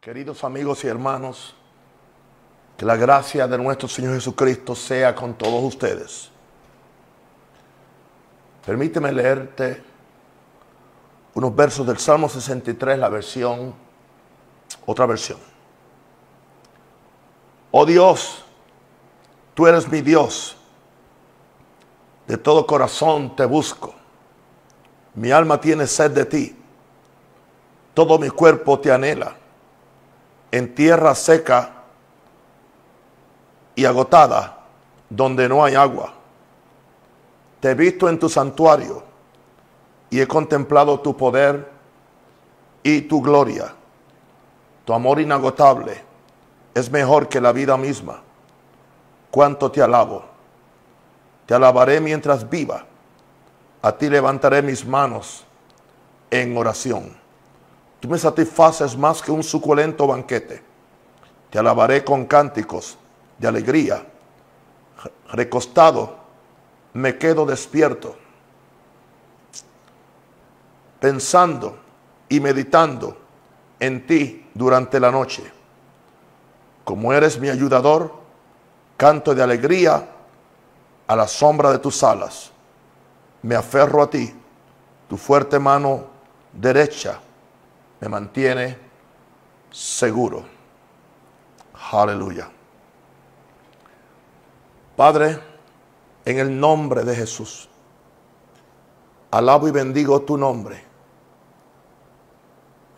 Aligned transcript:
Queridos 0.00 0.44
amigos 0.44 0.82
y 0.84 0.86
hermanos, 0.86 1.54
que 2.78 2.86
la 2.86 2.96
gracia 2.96 3.46
de 3.46 3.58
nuestro 3.58 3.86
Señor 3.86 4.14
Jesucristo 4.14 4.74
sea 4.74 5.14
con 5.14 5.34
todos 5.34 5.62
ustedes. 5.62 6.30
Permíteme 8.64 9.12
leerte 9.12 9.82
unos 11.34 11.54
versos 11.54 11.86
del 11.86 11.98
Salmo 11.98 12.30
63, 12.30 12.98
la 12.98 13.10
versión, 13.10 13.74
otra 14.86 15.04
versión. 15.04 15.38
Oh 17.70 17.84
Dios, 17.84 18.42
tú 19.52 19.66
eres 19.66 19.86
mi 19.86 20.00
Dios, 20.00 20.56
de 22.26 22.38
todo 22.38 22.66
corazón 22.66 23.36
te 23.36 23.44
busco. 23.44 23.94
Mi 25.12 25.30
alma 25.30 25.60
tiene 25.60 25.86
sed 25.86 26.12
de 26.12 26.24
ti, 26.24 26.56
todo 27.92 28.18
mi 28.18 28.30
cuerpo 28.30 28.80
te 28.80 28.90
anhela 28.90 29.36
en 30.50 30.74
tierra 30.74 31.14
seca 31.14 31.70
y 33.74 33.84
agotada, 33.84 34.58
donde 35.08 35.48
no 35.48 35.64
hay 35.64 35.74
agua. 35.74 36.12
Te 37.60 37.70
he 37.70 37.74
visto 37.74 38.08
en 38.08 38.18
tu 38.18 38.28
santuario 38.28 39.02
y 40.08 40.20
he 40.20 40.26
contemplado 40.26 41.00
tu 41.00 41.16
poder 41.16 41.70
y 42.82 43.02
tu 43.02 43.20
gloria. 43.20 43.74
Tu 44.84 44.92
amor 44.92 45.20
inagotable 45.20 46.02
es 46.74 46.90
mejor 46.90 47.28
que 47.28 47.40
la 47.40 47.52
vida 47.52 47.76
misma. 47.76 48.22
Cuánto 49.30 49.70
te 49.70 49.82
alabo. 49.82 50.24
Te 51.46 51.54
alabaré 51.54 52.00
mientras 52.00 52.48
viva. 52.48 52.86
A 53.82 53.92
ti 53.92 54.08
levantaré 54.08 54.62
mis 54.62 54.84
manos 54.84 55.44
en 56.30 56.56
oración. 56.56 57.19
Tú 58.00 58.08
me 58.08 58.18
satisfaces 58.18 58.96
más 58.96 59.20
que 59.20 59.30
un 59.30 59.42
suculento 59.42 60.06
banquete. 60.06 60.62
Te 61.50 61.58
alabaré 61.58 62.02
con 62.02 62.24
cánticos 62.24 62.96
de 63.38 63.46
alegría. 63.46 64.06
Recostado, 65.32 66.16
me 66.94 67.18
quedo 67.18 67.44
despierto, 67.44 68.16
pensando 70.98 71.78
y 72.28 72.40
meditando 72.40 73.16
en 73.78 74.06
ti 74.06 74.48
durante 74.54 74.98
la 74.98 75.10
noche. 75.10 75.52
Como 76.84 77.12
eres 77.12 77.38
mi 77.38 77.48
ayudador, 77.48 78.12
canto 78.96 79.34
de 79.34 79.42
alegría 79.42 80.08
a 81.06 81.16
la 81.16 81.28
sombra 81.28 81.70
de 81.70 81.78
tus 81.78 82.02
alas. 82.02 82.50
Me 83.42 83.54
aferro 83.54 84.02
a 84.02 84.10
ti, 84.10 84.34
tu 85.08 85.16
fuerte 85.16 85.58
mano 85.58 86.06
derecha 86.52 87.20
me 88.00 88.08
mantiene 88.08 88.76
seguro. 89.70 90.44
Aleluya. 91.92 92.50
Padre, 94.96 95.40
en 96.24 96.38
el 96.38 96.58
nombre 96.58 97.04
de 97.04 97.14
Jesús, 97.14 97.68
alabo 99.30 99.68
y 99.68 99.70
bendigo 99.70 100.20
tu 100.22 100.36
nombre. 100.36 100.84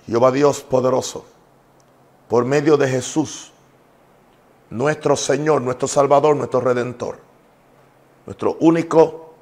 Jehová 0.07 0.33
Dios 0.33 0.63
poderoso, 0.63 1.25
por 2.29 2.45
medio 2.45 2.77
de 2.77 2.89
Jesús, 2.89 3.53
nuestro 4.71 5.17
Señor, 5.17 5.63
nuestro 5.63 5.87
Salvador, 5.87 6.35
nuestro 6.35 6.61
Redentor, 6.61 7.19
nuestro 8.27 8.57
único 8.61 9.35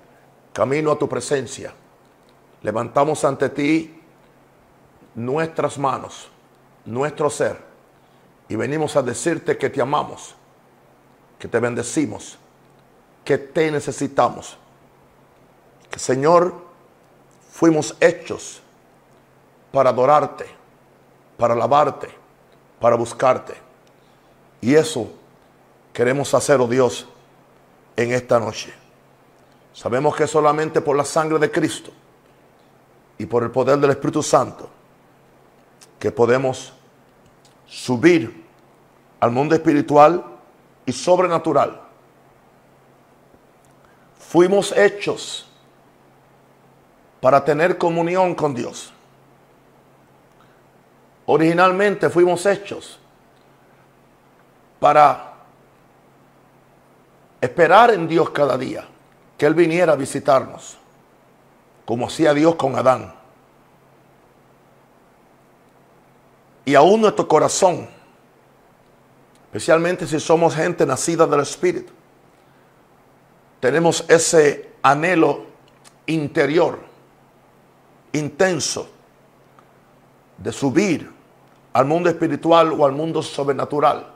camino 0.52 0.92
a 0.92 0.98
tu 0.98 1.08
presencia. 1.08 1.72
Levantamos 2.62 3.24
ante 3.24 3.48
ti 3.48 3.99
nuestras 5.24 5.78
manos, 5.78 6.28
nuestro 6.84 7.30
ser, 7.30 7.58
y 8.48 8.56
venimos 8.56 8.96
a 8.96 9.02
decirte 9.02 9.56
que 9.56 9.70
te 9.70 9.80
amamos, 9.80 10.34
que 11.38 11.46
te 11.46 11.60
bendecimos, 11.60 12.38
que 13.24 13.38
te 13.38 13.70
necesitamos. 13.70 14.56
Que 15.90 15.98
Señor, 15.98 16.54
fuimos 17.50 17.96
hechos 18.00 18.60
para 19.72 19.90
adorarte, 19.90 20.46
para 21.36 21.54
alabarte, 21.54 22.08
para 22.80 22.96
buscarte. 22.96 23.54
Y 24.60 24.74
eso 24.74 25.10
queremos 25.92 26.32
hacer, 26.34 26.60
oh 26.60 26.66
Dios, 26.66 27.06
en 27.96 28.12
esta 28.12 28.40
noche. 28.40 28.72
Sabemos 29.72 30.16
que 30.16 30.26
solamente 30.26 30.80
por 30.80 30.96
la 30.96 31.04
sangre 31.04 31.38
de 31.38 31.50
Cristo 31.50 31.90
y 33.18 33.26
por 33.26 33.44
el 33.44 33.50
poder 33.50 33.78
del 33.78 33.90
Espíritu 33.90 34.22
Santo 34.22 34.79
que 36.00 36.10
podemos 36.10 36.72
subir 37.66 38.44
al 39.20 39.30
mundo 39.30 39.54
espiritual 39.54 40.24
y 40.86 40.92
sobrenatural. 40.92 41.80
Fuimos 44.18 44.72
hechos 44.76 45.46
para 47.20 47.44
tener 47.44 47.76
comunión 47.76 48.34
con 48.34 48.54
Dios. 48.54 48.92
Originalmente 51.26 52.08
fuimos 52.08 52.44
hechos 52.46 52.98
para 54.80 55.34
esperar 57.40 57.90
en 57.90 58.08
Dios 58.08 58.30
cada 58.30 58.56
día, 58.56 58.88
que 59.36 59.44
Él 59.44 59.54
viniera 59.54 59.92
a 59.92 59.96
visitarnos, 59.96 60.78
como 61.84 62.06
hacía 62.06 62.32
Dios 62.32 62.54
con 62.54 62.76
Adán. 62.76 63.19
Y 66.70 66.76
aún 66.76 67.00
nuestro 67.00 67.26
corazón, 67.26 67.88
especialmente 69.46 70.06
si 70.06 70.20
somos 70.20 70.54
gente 70.54 70.86
nacida 70.86 71.26
del 71.26 71.40
Espíritu, 71.40 71.92
tenemos 73.58 74.04
ese 74.06 74.70
anhelo 74.80 75.46
interior, 76.06 76.78
intenso, 78.12 78.88
de 80.38 80.52
subir 80.52 81.10
al 81.72 81.86
mundo 81.86 82.08
espiritual 82.08 82.72
o 82.78 82.86
al 82.86 82.92
mundo 82.92 83.20
sobrenatural. 83.20 84.06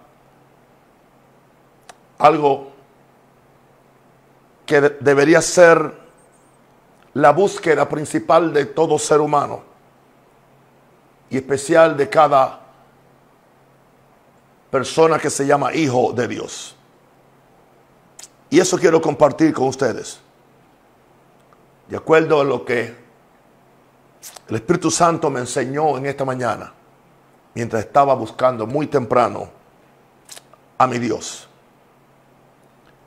Algo 2.19 2.71
que 4.65 4.81
debería 4.81 5.43
ser 5.43 5.93
la 7.15 7.33
búsqueda 7.33 7.89
principal 7.89 8.53
de 8.53 8.67
todo 8.67 8.97
ser 8.97 9.21
humano 9.21 9.74
y 11.35 11.39
especial 11.39 11.97
de 11.97 12.09
cada 12.09 12.61
persona 14.71 15.19
que 15.19 15.29
se 15.29 15.45
llama 15.45 15.75
hijo 15.75 16.13
de 16.13 16.29
Dios. 16.29 16.77
Y 18.51 18.61
eso 18.61 18.79
quiero 18.79 19.03
compartir 19.03 19.53
con 19.53 19.67
ustedes. 19.67 20.21
De 21.89 21.97
acuerdo 21.97 22.41
a 22.41 22.45
lo 22.45 22.65
que 22.65 22.95
el 24.47 24.55
Espíritu 24.55 24.93
Santo 24.93 25.29
me 25.29 25.41
enseñó 25.41 25.99
en 25.99 26.07
esta 26.07 26.25
mañana, 26.25 26.73
mientras 27.53 27.85
estaba 27.85 28.15
buscando 28.15 28.65
muy 28.65 28.87
temprano 28.87 29.49
a 30.79 30.87
mi 30.87 31.01
Dios. 31.01 31.49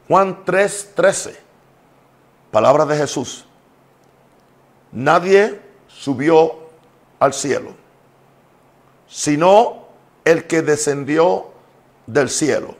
Juan 0.09 0.43
3:13, 0.43 1.33
palabras 2.51 2.89
de 2.89 2.97
Jesús. 2.97 3.45
Nadie 4.91 5.61
subió 5.87 6.67
al 7.21 7.33
cielo 7.33 7.86
sino 9.07 9.87
el 10.25 10.45
que 10.45 10.61
descendió 10.61 11.47
del 12.05 12.29
cielo, 12.29 12.75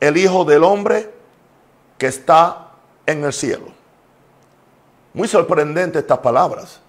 el 0.00 0.16
Hijo 0.16 0.44
del 0.44 0.64
Hombre 0.64 1.12
que 1.98 2.06
está 2.06 2.70
en 3.06 3.24
el 3.24 3.32
cielo. 3.32 3.66
Muy 5.12 5.28
sorprendente 5.28 5.98
estas 5.98 6.18
palabras. 6.18 6.80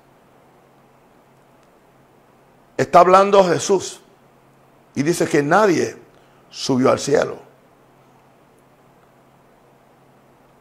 Está 2.77 2.99
hablando 2.99 3.43
Jesús 3.43 4.01
y 4.95 5.03
dice 5.03 5.27
que 5.27 5.43
nadie 5.43 5.97
subió 6.49 6.91
al 6.91 6.99
cielo. 6.99 7.37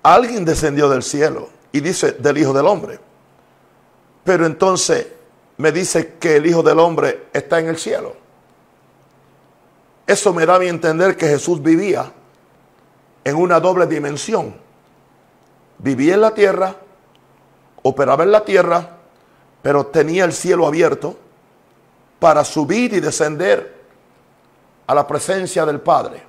Alguien 0.03 0.45
descendió 0.45 0.89
del 0.89 1.03
cielo 1.03 1.51
y 1.73 1.81
dice 1.81 2.13
del 2.13 2.39
Hijo 2.39 2.53
del 2.53 2.67
Hombre. 2.67 2.99
Pero 4.25 4.47
entonces 4.47 5.07
me 5.61 5.73
dice 5.73 6.15
que 6.19 6.37
el 6.37 6.47
Hijo 6.47 6.63
del 6.63 6.79
Hombre 6.79 7.27
está 7.35 7.61
en 7.61 7.69
el 7.69 7.77
cielo. 7.77 8.17
Eso 10.07 10.33
me 10.33 10.47
da 10.47 10.57
a 10.57 10.65
entender 10.65 11.17
que 11.19 11.29
Jesús 11.29 11.63
vivía 11.63 12.11
en 13.23 13.37
una 13.37 13.61
doble 13.61 13.87
dimensión. 13.87 14.55
Vivía 15.79 16.15
en 16.15 16.23
la 16.23 16.33
tierra, 16.33 16.75
operaba 17.83 18.25
en 18.25 18.33
la 18.33 18.43
tierra, 18.43 18.97
pero 19.61 19.87
tenía 19.87 20.25
el 20.25 20.33
cielo 20.33 20.67
abierto 20.67 21.17
para 22.19 22.43
subir 22.43 22.95
y 22.95 23.01
descender 23.01 23.81
a 24.87 24.95
la 24.95 25.07
presencia 25.07 25.67
del 25.67 25.81
Padre. 25.81 26.23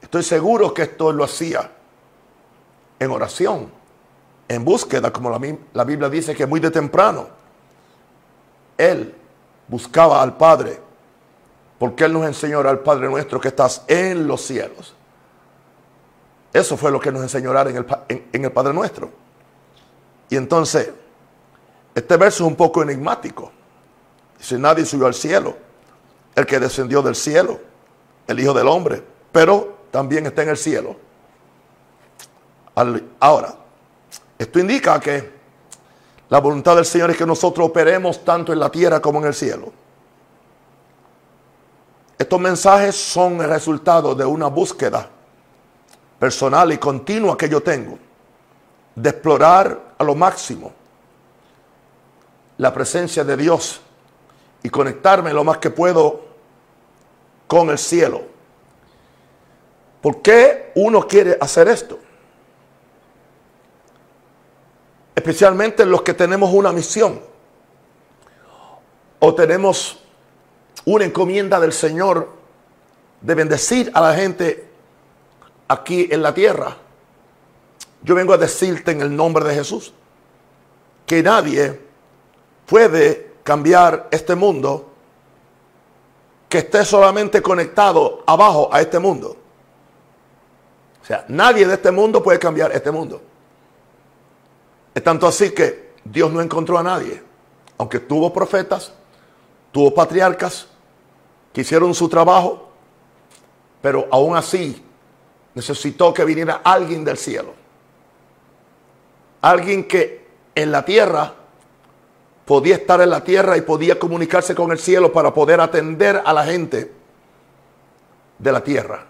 Estoy 0.00 0.22
seguro 0.22 0.72
que 0.72 0.82
esto 0.82 1.12
lo 1.12 1.24
hacía 1.24 1.70
en 2.98 3.10
oración, 3.10 3.70
en 4.48 4.64
búsqueda, 4.64 5.12
como 5.12 5.38
la 5.74 5.84
Biblia 5.84 6.08
dice 6.08 6.34
que 6.34 6.46
muy 6.46 6.58
de 6.58 6.70
temprano 6.70 7.41
él 8.90 9.14
buscaba 9.68 10.22
al 10.22 10.36
Padre 10.36 10.80
Porque 11.78 12.04
Él 12.04 12.12
nos 12.12 12.24
enseñó 12.26 12.60
al 12.60 12.78
Padre 12.80 13.08
nuestro 13.08 13.40
que 13.40 13.48
estás 13.48 13.82
en 13.88 14.28
los 14.28 14.40
cielos. 14.42 14.94
Eso 16.52 16.76
fue 16.76 16.92
lo 16.92 17.00
que 17.00 17.10
nos 17.10 17.22
enseñó 17.22 17.50
en 17.58 18.44
el, 18.44 18.52
Padre 18.52 18.72
nuestro. 18.72 19.10
Y 20.28 20.36
entonces, 20.36 20.90
este 21.92 22.16
verso 22.16 22.44
es 22.44 22.48
un 22.48 22.54
poco 22.54 22.82
enigmático. 22.82 23.50
Dice, 24.38 24.58
nadie 24.58 24.84
subió 24.84 25.06
al 25.06 25.14
cielo. 25.14 25.56
El 26.36 26.46
que 26.46 26.60
descendió 26.60 27.02
del 27.02 27.16
cielo, 27.16 27.58
el 28.28 28.38
Hijo 28.38 28.54
del 28.54 28.68
Hombre, 28.68 29.02
pero 29.32 29.86
también 29.90 30.26
está 30.26 30.44
en 30.44 30.50
el 30.50 30.56
cielo. 30.56 30.94
Ahora, 33.18 33.56
esto 34.38 34.58
indica 34.60 35.00
que 35.00 35.31
la 36.32 36.40
voluntad 36.40 36.76
del 36.76 36.86
Señor 36.86 37.10
es 37.10 37.18
que 37.18 37.26
nosotros 37.26 37.68
operemos 37.68 38.24
tanto 38.24 38.54
en 38.54 38.58
la 38.58 38.70
tierra 38.70 39.02
como 39.02 39.18
en 39.18 39.26
el 39.26 39.34
cielo. 39.34 39.70
Estos 42.16 42.40
mensajes 42.40 42.96
son 42.96 43.38
el 43.42 43.50
resultado 43.50 44.14
de 44.14 44.24
una 44.24 44.46
búsqueda 44.46 45.10
personal 46.18 46.72
y 46.72 46.78
continua 46.78 47.36
que 47.36 47.50
yo 47.50 47.62
tengo 47.62 47.98
de 48.94 49.10
explorar 49.10 49.78
a 49.98 50.02
lo 50.02 50.14
máximo 50.14 50.72
la 52.56 52.72
presencia 52.72 53.24
de 53.24 53.36
Dios 53.36 53.82
y 54.62 54.70
conectarme 54.70 55.34
lo 55.34 55.44
más 55.44 55.58
que 55.58 55.68
puedo 55.68 56.22
con 57.46 57.68
el 57.68 57.76
cielo. 57.76 58.22
¿Por 60.00 60.22
qué 60.22 60.72
uno 60.76 61.06
quiere 61.06 61.36
hacer 61.38 61.68
esto? 61.68 61.98
Especialmente 65.14 65.84
los 65.84 66.02
que 66.02 66.14
tenemos 66.14 66.52
una 66.52 66.72
misión 66.72 67.20
o 69.18 69.34
tenemos 69.34 70.02
una 70.84 71.04
encomienda 71.04 71.60
del 71.60 71.72
Señor 71.72 72.30
de 73.20 73.34
bendecir 73.34 73.90
a 73.94 74.00
la 74.00 74.14
gente 74.14 74.68
aquí 75.68 76.08
en 76.10 76.22
la 76.22 76.34
tierra. 76.34 76.76
Yo 78.02 78.14
vengo 78.14 78.32
a 78.32 78.38
decirte 78.38 78.90
en 78.90 79.00
el 79.00 79.14
nombre 79.14 79.44
de 79.44 79.54
Jesús 79.54 79.92
que 81.06 81.22
nadie 81.22 81.80
puede 82.66 83.32
cambiar 83.44 84.08
este 84.10 84.34
mundo 84.34 84.88
que 86.48 86.58
esté 86.58 86.84
solamente 86.84 87.40
conectado 87.40 88.22
abajo 88.26 88.68
a 88.72 88.80
este 88.80 88.98
mundo. 88.98 89.36
O 91.00 91.04
sea, 91.04 91.24
nadie 91.28 91.66
de 91.66 91.74
este 91.74 91.90
mundo 91.90 92.22
puede 92.22 92.38
cambiar 92.38 92.72
este 92.72 92.90
mundo. 92.90 93.22
Es 94.94 95.02
tanto 95.02 95.26
así 95.26 95.50
que 95.50 95.92
Dios 96.04 96.32
no 96.32 96.40
encontró 96.40 96.78
a 96.78 96.82
nadie, 96.82 97.22
aunque 97.78 98.00
tuvo 98.00 98.32
profetas, 98.32 98.92
tuvo 99.70 99.94
patriarcas 99.94 100.66
que 101.52 101.62
hicieron 101.62 101.94
su 101.94 102.08
trabajo, 102.08 102.70
pero 103.80 104.06
aún 104.10 104.36
así 104.36 104.84
necesitó 105.54 106.12
que 106.12 106.24
viniera 106.24 106.60
alguien 106.64 107.04
del 107.04 107.16
cielo. 107.16 107.54
Alguien 109.40 109.88
que 109.88 110.26
en 110.54 110.70
la 110.70 110.84
tierra 110.84 111.34
podía 112.44 112.76
estar 112.76 113.00
en 113.00 113.10
la 113.10 113.24
tierra 113.24 113.56
y 113.56 113.62
podía 113.62 113.98
comunicarse 113.98 114.54
con 114.54 114.70
el 114.72 114.78
cielo 114.78 115.12
para 115.12 115.32
poder 115.32 115.60
atender 115.60 116.22
a 116.24 116.32
la 116.32 116.44
gente 116.44 116.92
de 118.38 118.52
la 118.52 118.62
tierra. 118.62 119.06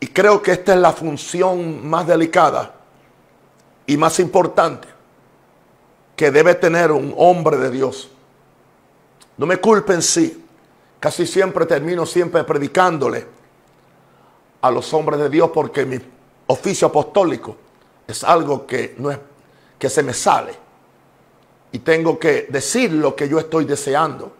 Y 0.00 0.08
creo 0.08 0.42
que 0.42 0.52
esta 0.52 0.74
es 0.74 0.80
la 0.80 0.92
función 0.92 1.86
más 1.86 2.06
delicada 2.06 2.83
y 3.86 3.96
más 3.96 4.18
importante 4.20 4.88
que 6.16 6.30
debe 6.30 6.54
tener 6.54 6.92
un 6.92 7.14
hombre 7.16 7.56
de 7.56 7.70
Dios. 7.70 8.10
No 9.36 9.46
me 9.46 9.58
culpen 9.58 10.00
si 10.00 10.44
casi 11.00 11.26
siempre 11.26 11.66
termino 11.66 12.06
siempre 12.06 12.44
predicándole 12.44 13.26
a 14.62 14.70
los 14.70 14.92
hombres 14.94 15.20
de 15.20 15.28
Dios 15.28 15.50
porque 15.52 15.84
mi 15.84 15.98
oficio 16.46 16.88
apostólico 16.88 17.56
es 18.06 18.24
algo 18.24 18.66
que 18.66 18.94
no 18.98 19.10
es 19.10 19.18
que 19.78 19.90
se 19.90 20.02
me 20.02 20.14
sale 20.14 20.54
y 21.72 21.80
tengo 21.80 22.18
que 22.18 22.46
decir 22.48 22.92
lo 22.92 23.16
que 23.16 23.28
yo 23.28 23.38
estoy 23.38 23.64
deseando 23.64 24.32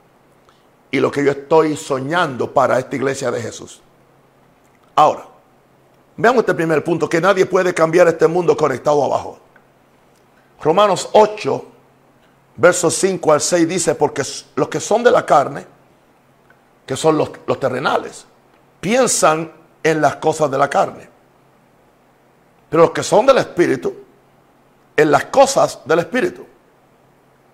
y 0.91 1.01
lo 1.01 1.11
que 1.11 1.25
yo 1.25 1.33
estoy 1.33 1.77
soñando 1.77 2.55
para 2.55 2.79
esta 2.79 2.95
iglesia 2.95 3.31
de 3.33 3.43
Jesús. 3.43 3.83
Ahora, 4.95 5.27
Veamos 6.17 6.41
este 6.41 6.55
primer 6.55 6.85
punto, 6.85 7.09
que 7.09 7.21
nadie 7.21 7.45
puede 7.47 7.75
cambiar 7.75 8.07
este 8.09 8.27
mundo 8.29 8.57
conectado 8.57 9.05
abajo. 9.05 9.39
Romanos 10.63 11.09
8, 11.13 11.65
versos 12.57 12.95
5 12.95 13.33
al 13.33 13.41
6 13.41 13.69
dice, 13.69 13.95
porque 13.95 14.23
los 14.55 14.69
que 14.69 14.81
son 14.81 15.03
de 15.03 15.11
la 15.11 15.27
carne, 15.27 15.67
que 16.87 16.97
son 16.97 17.19
los, 17.19 17.31
los 17.47 17.59
terrenales, 17.59 18.27
piensan 18.81 19.53
en 19.83 20.01
las 20.01 20.17
cosas 20.17 20.51
de 20.51 20.59
la 20.59 20.71
carne. 20.71 21.09
Pero 22.71 22.85
los 22.85 22.93
que 22.93 23.03
son 23.03 23.27
del 23.27 23.39
Espíritu, 23.39 23.95
en 24.97 25.11
las 25.11 25.27
cosas 25.27 25.81
del 25.85 25.99
Espíritu. 26.01 26.47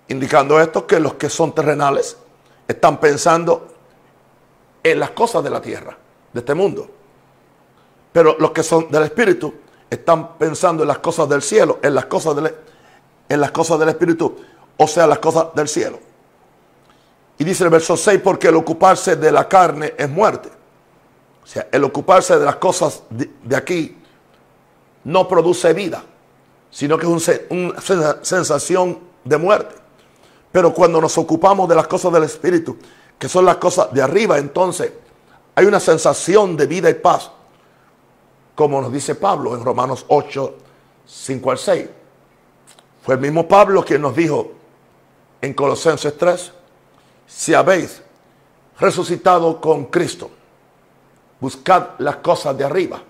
Indicando 0.09 0.61
esto 0.61 0.87
que 0.87 1.01
los 1.01 1.15
que 1.15 1.31
son 1.31 1.55
terrenales 1.55 2.17
están 2.67 2.99
pensando 2.99 3.69
en 4.83 5.01
las 5.01 5.11
cosas 5.11 5.43
de 5.43 5.51
la 5.51 5.61
tierra, 5.61 5.97
de 6.33 6.41
este 6.41 6.55
mundo. 6.55 6.91
Pero 8.12 8.37
los 8.39 8.51
que 8.51 8.62
son 8.62 8.91
del 8.91 9.05
Espíritu 9.05 9.55
están 9.89 10.37
pensando 10.37 10.83
en 10.83 10.89
las 10.89 10.99
cosas 10.99 11.29
del 11.29 11.43
cielo, 11.43 11.79
en 11.83 11.95
las 11.95 12.07
cosas 12.07 12.37
del, 12.37 12.55
en 13.29 13.41
las 13.41 13.51
cosas 13.51 13.79
del 13.79 13.89
Espíritu, 13.89 14.37
o 14.77 14.87
sea, 14.87 15.07
las 15.07 15.19
cosas 15.19 15.49
del 15.55 15.69
cielo. 15.69 15.99
Y 17.39 17.45
dice 17.45 17.65
el 17.65 17.71
verso 17.71 17.97
6, 17.97 18.21
porque 18.23 18.49
el 18.49 18.57
ocuparse 18.57 19.17
de 19.17 19.33
la 19.33 19.49
carne 19.49 19.95
es 19.97 20.09
muerte. 20.11 20.51
O 21.43 21.47
sea, 21.47 21.69
el 21.73 21.83
ocuparse 21.85 22.39
de 22.39 22.45
las 22.45 22.57
cosas 22.57 23.03
de, 23.09 23.57
aquí 23.57 23.97
no 25.05 25.27
produce 25.27 25.73
vida, 25.73 26.05
sino 26.71 26.99
que 26.99 27.06
es 27.06 27.41
una 27.49 28.19
sensación 28.23 28.99
de 29.25 29.37
muerte. 29.39 29.75
Pero 30.53 30.75
cuando 30.75 31.01
nos 31.01 31.17
ocupamos 31.17 31.69
de 31.69 31.77
las 31.77 31.87
cosas 31.87 32.13
del 32.13 32.25
Espíritu, 32.25 32.77
que 33.19 33.29
son 33.29 33.45
las 33.45 33.56
cosas 33.56 33.93
de 33.93 34.03
arriba, 34.03 34.39
entonces 34.39 34.93
hay 35.55 35.67
una 35.67 35.81
sensación 35.81 36.56
de 36.56 36.67
vida 36.67 36.91
y 36.91 36.95
paz 36.95 37.31
como 38.61 38.83
nos 38.83 38.93
dice 38.93 39.15
Pablo 39.15 39.57
en 39.57 39.65
Romanos 39.65 40.05
8, 40.09 40.55
5 41.07 41.51
al 41.51 41.57
6. 41.57 41.89
Fue 43.01 43.15
el 43.15 43.21
mismo 43.23 43.49
Pablo 43.49 43.83
quien 43.83 44.03
nos 44.03 44.15
dijo 44.15 44.53
en 45.41 45.55
Colosenses 45.55 46.19
3, 46.19 46.53
si 47.27 47.55
habéis 47.55 48.03
resucitado 48.79 49.59
con 49.62 49.87
Cristo, 49.87 50.31
buscad 51.41 51.93
las 52.01 52.17
cosas 52.17 52.58
de 52.58 52.65
arriba, 52.65 53.01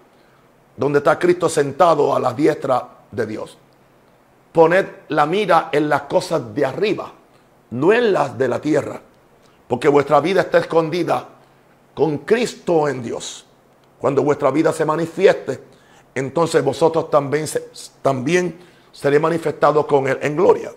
donde 0.77 0.99
está 0.99 1.19
Cristo 1.19 1.49
sentado 1.49 2.15
a 2.15 2.21
la 2.21 2.33
diestra 2.33 2.89
de 3.11 3.27
Dios. 3.27 3.59
Poned 4.53 4.87
la 5.09 5.27
mira 5.27 5.69
en 5.73 5.89
las 5.89 6.03
cosas 6.03 6.55
de 6.55 6.65
arriba, 6.65 7.11
no 7.71 7.93
en 7.93 8.13
las 8.13 8.39
de 8.39 8.47
la 8.47 8.61
tierra, 8.61 9.01
porque 9.67 9.89
vuestra 9.89 10.21
vida 10.21 10.43
está 10.43 10.59
escondida 10.59 11.27
con 11.93 12.19
Cristo 12.19 12.87
en 12.87 13.03
Dios. 13.03 13.47
Cuando 14.00 14.23
vuestra 14.23 14.50
vida 14.50 14.73
se 14.73 14.85
manifieste, 14.85 15.62
entonces 16.14 16.64
vosotros 16.64 17.11
también, 17.11 17.47
también 18.00 18.59
seréis 18.92 19.21
manifestados 19.21 19.85
con 19.87 20.09
Él 20.09 20.19
en 20.23 20.37
gloria. 20.37 20.73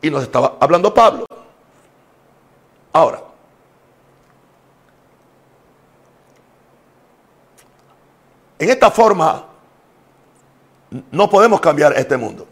Y 0.00 0.10
nos 0.10 0.22
estaba 0.22 0.56
hablando 0.58 0.92
Pablo. 0.92 1.26
Ahora, 2.92 3.22
en 8.58 8.70
esta 8.70 8.90
forma 8.90 9.46
no 11.10 11.28
podemos 11.28 11.60
cambiar 11.60 11.92
este 11.96 12.16
mundo. 12.16 12.46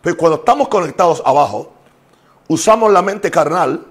Pero 0.00 0.16
cuando 0.16 0.36
estamos 0.38 0.68
conectados 0.68 1.22
abajo, 1.24 1.72
usamos 2.48 2.92
la 2.92 3.02
mente 3.02 3.30
carnal 3.30 3.86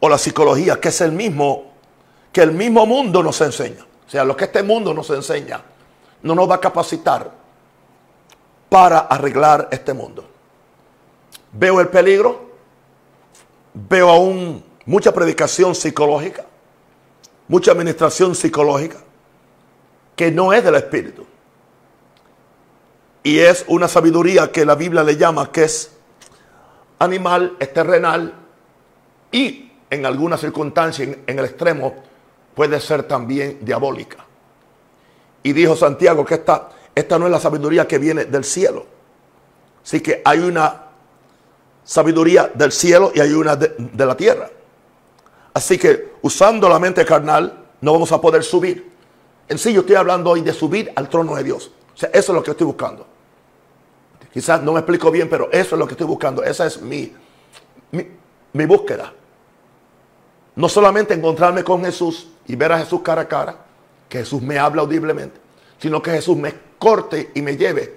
o 0.00 0.08
la 0.08 0.18
psicología, 0.18 0.80
que 0.80 0.88
es 0.88 1.00
el 1.00 1.12
mismo 1.12 1.67
que 2.32 2.42
el 2.42 2.52
mismo 2.52 2.86
mundo 2.86 3.22
nos 3.22 3.40
enseña. 3.40 3.84
O 4.06 4.10
sea, 4.10 4.24
lo 4.24 4.36
que 4.36 4.44
este 4.44 4.62
mundo 4.62 4.94
nos 4.94 5.10
enseña 5.10 5.60
no 6.22 6.34
nos 6.34 6.50
va 6.50 6.56
a 6.56 6.60
capacitar 6.60 7.30
para 8.68 9.00
arreglar 9.00 9.68
este 9.70 9.92
mundo. 9.92 10.24
Veo 11.52 11.80
el 11.80 11.88
peligro, 11.88 12.50
veo 13.74 14.08
aún 14.08 14.64
mucha 14.84 15.12
predicación 15.12 15.74
psicológica, 15.74 16.44
mucha 17.48 17.72
administración 17.72 18.34
psicológica, 18.34 18.98
que 20.16 20.30
no 20.30 20.52
es 20.52 20.64
del 20.64 20.74
Espíritu. 20.74 21.26
Y 23.22 23.38
es 23.38 23.64
una 23.68 23.88
sabiduría 23.88 24.50
que 24.50 24.64
la 24.64 24.74
Biblia 24.74 25.02
le 25.02 25.16
llama 25.16 25.50
que 25.52 25.64
es 25.64 25.92
animal, 26.98 27.56
es 27.58 27.72
terrenal 27.72 28.34
y 29.30 29.70
en 29.90 30.06
algunas 30.06 30.40
circunstancias, 30.40 31.16
en 31.26 31.38
el 31.38 31.44
extremo, 31.44 31.94
puede 32.58 32.80
ser 32.80 33.04
también 33.04 33.58
diabólica. 33.60 34.16
Y 35.44 35.52
dijo 35.52 35.76
Santiago 35.76 36.24
que 36.24 36.34
esta, 36.34 36.70
esta 36.92 37.16
no 37.16 37.26
es 37.26 37.30
la 37.30 37.38
sabiduría 37.38 37.86
que 37.86 37.98
viene 37.98 38.24
del 38.24 38.42
cielo. 38.42 38.84
Así 39.84 40.00
que 40.00 40.22
hay 40.24 40.40
una 40.40 40.86
sabiduría 41.84 42.50
del 42.52 42.72
cielo 42.72 43.12
y 43.14 43.20
hay 43.20 43.32
una 43.32 43.54
de, 43.54 44.04
la 44.04 44.16
tierra. 44.16 44.50
Así 45.54 45.78
que 45.78 46.14
usando 46.22 46.68
la 46.68 46.80
mente 46.80 47.04
carnal 47.04 47.64
no 47.80 47.92
vamos 47.92 48.10
a 48.10 48.20
poder 48.20 48.42
subir. 48.42 48.90
En 49.48 49.56
sí 49.56 49.72
yo 49.72 49.82
estoy 49.82 49.94
hablando 49.94 50.30
hoy 50.30 50.40
de 50.40 50.52
subir 50.52 50.90
al 50.96 51.08
trono 51.08 51.36
de 51.36 51.44
Dios. 51.44 51.70
O 51.94 51.96
sea, 51.96 52.08
eso 52.12 52.32
es 52.32 52.36
lo 52.36 52.42
que 52.42 52.50
estoy 52.50 52.66
buscando. 52.66 53.06
Quizás 54.32 54.64
no 54.64 54.72
me 54.72 54.80
explico 54.80 55.12
bien, 55.12 55.30
pero 55.30 55.48
eso 55.52 55.76
es 55.76 55.78
lo 55.78 55.86
que 55.86 55.92
estoy 55.92 56.08
buscando. 56.08 56.42
Esa 56.42 56.66
es 56.66 56.82
mi, 56.82 57.14
mi, 57.92 58.04
mi 58.52 58.66
búsqueda. 58.66 59.12
No 60.58 60.68
solamente 60.68 61.14
encontrarme 61.14 61.62
con 61.62 61.84
Jesús 61.84 62.26
y 62.48 62.56
ver 62.56 62.72
a 62.72 62.78
Jesús 62.80 63.00
cara 63.00 63.22
a 63.22 63.28
cara, 63.28 63.54
que 64.08 64.18
Jesús 64.18 64.42
me 64.42 64.58
habla 64.58 64.82
audiblemente, 64.82 65.40
sino 65.78 66.02
que 66.02 66.10
Jesús 66.10 66.36
me 66.36 66.52
corte 66.80 67.30
y 67.32 67.42
me 67.42 67.56
lleve 67.56 67.96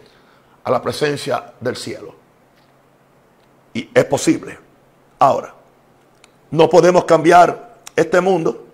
a 0.64 0.70
la 0.70 0.80
presencia 0.80 1.54
del 1.60 1.76
cielo. 1.76 2.14
Y 3.74 3.90
es 3.92 4.06
posible. 4.06 4.60
Ahora, 5.18 5.56
no 6.52 6.70
podemos 6.70 7.06
cambiar 7.06 7.78
este 7.96 8.22
mundo 8.22 8.68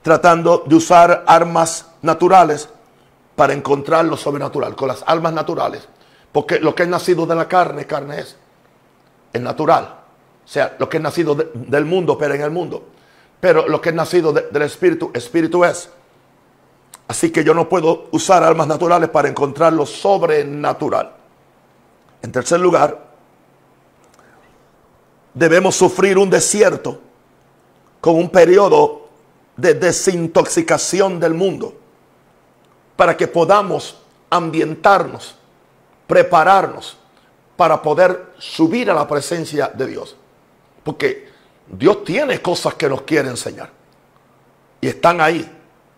tratando 0.00 0.64
de 0.66 0.76
usar 0.76 1.24
armas 1.26 1.86
naturales 2.00 2.66
para 3.36 3.52
encontrar 3.52 4.06
lo 4.06 4.16
sobrenatural, 4.16 4.74
con 4.74 4.88
las 4.88 5.04
armas 5.06 5.34
naturales. 5.34 5.86
Porque 6.32 6.60
lo 6.60 6.74
que 6.74 6.84
es 6.84 6.88
nacido 6.88 7.26
de 7.26 7.34
la 7.34 7.46
carne, 7.46 7.84
carne 7.84 8.20
es. 8.20 8.36
Es 9.34 9.42
natural. 9.42 9.96
O 10.46 10.48
sea, 10.48 10.76
lo 10.78 10.88
que 10.88 10.96
es 10.96 11.02
nacido 11.02 11.34
del 11.34 11.84
mundo, 11.84 12.16
pero 12.16 12.32
en 12.32 12.40
el 12.40 12.50
mundo. 12.50 12.86
Pero 13.40 13.68
lo 13.68 13.80
que 13.80 13.90
es 13.90 13.94
nacido 13.94 14.32
del 14.32 14.62
espíritu, 14.62 15.10
espíritu 15.14 15.64
es. 15.64 15.90
Así 17.06 17.30
que 17.30 17.42
yo 17.42 17.54
no 17.54 17.68
puedo 17.68 18.08
usar 18.10 18.42
armas 18.42 18.66
naturales 18.66 19.08
para 19.08 19.28
encontrar 19.28 19.72
lo 19.72 19.86
sobrenatural. 19.86 21.12
En 22.20 22.32
tercer 22.32 22.60
lugar, 22.60 23.08
debemos 25.32 25.76
sufrir 25.76 26.18
un 26.18 26.28
desierto 26.28 27.00
con 28.00 28.16
un 28.16 28.28
periodo 28.28 29.08
de 29.56 29.74
desintoxicación 29.74 31.18
del 31.18 31.34
mundo 31.34 31.74
para 32.96 33.16
que 33.16 33.28
podamos 33.28 33.98
ambientarnos, 34.30 35.36
prepararnos 36.06 36.96
para 37.56 37.80
poder 37.80 38.32
subir 38.38 38.90
a 38.90 38.94
la 38.94 39.06
presencia 39.06 39.68
de 39.68 39.86
Dios. 39.86 40.16
Porque 40.84 41.28
Dios 41.70 42.04
tiene 42.04 42.40
cosas 42.40 42.74
que 42.74 42.88
nos 42.88 43.02
quiere 43.02 43.28
enseñar. 43.28 43.70
Y 44.80 44.88
están 44.88 45.20
ahí, 45.20 45.48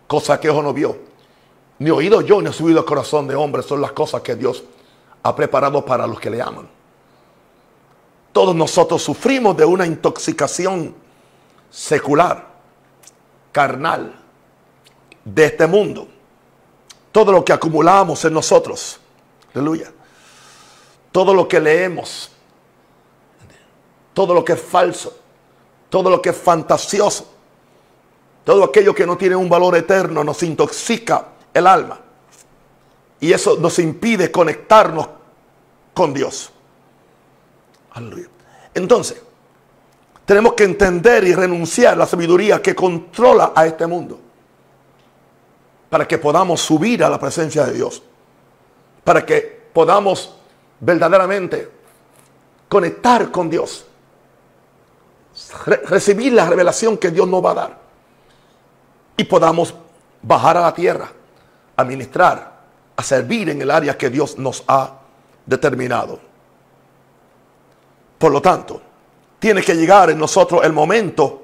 cosas 0.07 0.39
que 0.39 0.49
ojo 0.49 0.61
no 0.61 0.73
vio. 0.73 0.97
Ni 1.79 1.89
oído 1.89 2.21
yo, 2.21 2.41
ni 2.41 2.49
ha 2.49 2.53
subido 2.53 2.79
el 2.79 2.85
corazón 2.85 3.27
de 3.27 3.35
hombre. 3.35 3.63
Son 3.63 3.79
las 3.79 3.91
cosas 3.91 4.21
que 4.21 4.35
Dios 4.35 4.63
ha 5.23 5.35
preparado 5.35 5.83
para 5.85 6.05
los 6.05 6.19
que 6.19 6.29
le 6.29 6.41
aman. 6.41 6.67
Todos 8.31 8.55
nosotros 8.55 9.01
sufrimos 9.01 9.57
de 9.57 9.65
una 9.65 9.85
intoxicación 9.85 10.95
secular, 11.69 12.47
carnal, 13.51 14.15
de 15.23 15.45
este 15.45 15.67
mundo. 15.67 16.07
Todo 17.11 17.31
lo 17.31 17.43
que 17.43 17.53
acumulamos 17.53 18.23
en 18.25 18.33
nosotros, 18.33 18.99
aleluya. 19.53 19.91
Todo 21.11 21.33
lo 21.33 21.47
que 21.47 21.59
leemos, 21.59 22.31
todo 24.13 24.33
lo 24.33 24.45
que 24.45 24.53
es 24.53 24.61
falso, 24.61 25.20
todo 25.91 26.09
lo 26.09 26.21
que 26.21 26.29
es 26.29 26.37
fantasioso, 26.37 27.27
todo 28.45 28.63
aquello 28.63 28.95
que 28.95 29.05
no 29.05 29.17
tiene 29.17 29.35
un 29.35 29.49
valor 29.49 29.75
eterno 29.75 30.23
nos 30.23 30.41
intoxica 30.41 31.25
el 31.53 31.67
alma. 31.67 31.99
Y 33.19 33.33
eso 33.33 33.57
nos 33.59 33.77
impide 33.77 34.31
conectarnos 34.31 35.07
con 35.93 36.13
Dios. 36.13 36.49
Aleluya. 37.91 38.27
Entonces, 38.73 39.21
tenemos 40.25 40.53
que 40.53 40.63
entender 40.63 41.25
y 41.25 41.35
renunciar 41.35 41.93
a 41.93 41.97
la 41.97 42.07
sabiduría 42.07 42.61
que 42.61 42.73
controla 42.73 43.51
a 43.53 43.67
este 43.67 43.85
mundo. 43.85 44.17
Para 45.89 46.07
que 46.07 46.17
podamos 46.17 46.61
subir 46.61 47.03
a 47.03 47.09
la 47.09 47.19
presencia 47.19 47.65
de 47.65 47.73
Dios. 47.73 48.01
Para 49.03 49.25
que 49.25 49.41
podamos 49.73 50.37
verdaderamente 50.79 51.69
conectar 52.69 53.29
con 53.29 53.49
Dios. 53.49 53.87
Recibir 55.85 56.33
la 56.33 56.47
revelación 56.47 56.97
que 56.97 57.11
Dios 57.11 57.27
nos 57.27 57.43
va 57.43 57.51
a 57.51 57.55
dar. 57.55 57.77
Y 59.17 59.23
podamos 59.23 59.73
bajar 60.21 60.57
a 60.57 60.61
la 60.61 60.73
tierra, 60.73 61.11
a 61.75 61.83
ministrar, 61.83 62.59
a 62.95 63.03
servir 63.03 63.49
en 63.49 63.61
el 63.61 63.71
área 63.71 63.97
que 63.97 64.09
Dios 64.09 64.37
nos 64.37 64.63
ha 64.67 64.91
determinado. 65.45 66.19
Por 68.17 68.31
lo 68.31 68.41
tanto, 68.41 68.81
tiene 69.39 69.61
que 69.63 69.75
llegar 69.75 70.09
en 70.11 70.19
nosotros 70.19 70.63
el 70.63 70.73
momento 70.73 71.43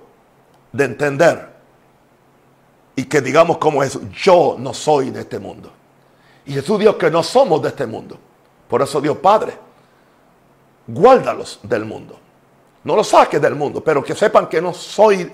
de 0.72 0.86
entender 0.86 1.50
y 2.96 3.06
que 3.06 3.22
digamos 3.22 3.58
como 3.58 3.84
es, 3.84 4.00
yo 4.12 4.56
no 4.58 4.74
soy 4.74 5.12
de 5.12 5.22
este 5.22 5.40
mundo. 5.40 5.72
Y 6.46 6.54
Jesús 6.54 6.80
dijo 6.80 6.98
que 6.98 7.12
no 7.12 7.22
somos 7.24 7.62
de 7.62 7.70
este 7.70 7.86
mundo. 7.86 8.18
Por 8.68 8.82
eso 8.82 9.00
Dios 9.02 9.18
Padre, 9.18 9.58
guárdalos 10.88 11.60
del 11.64 11.86
mundo. 11.86 12.20
No 12.84 12.96
los 12.96 13.08
saques 13.08 13.42
del 13.42 13.56
mundo, 13.56 13.84
pero 13.84 14.04
que 14.04 14.16
sepan 14.16 14.48
que 14.48 14.62
no 14.62 14.74
soy, 14.74 15.32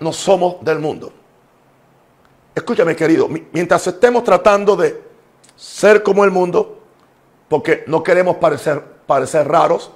no 0.00 0.12
somos 0.12 0.64
del 0.64 0.78
mundo. 0.78 1.12
Escúchame, 2.54 2.94
querido, 2.94 3.28
mientras 3.52 3.86
estemos 3.86 4.22
tratando 4.22 4.76
de 4.76 5.02
ser 5.56 6.02
como 6.02 6.24
el 6.24 6.30
mundo, 6.30 6.78
porque 7.48 7.84
no 7.86 8.02
queremos 8.02 8.36
parecer, 8.36 8.82
raros, 9.46 9.90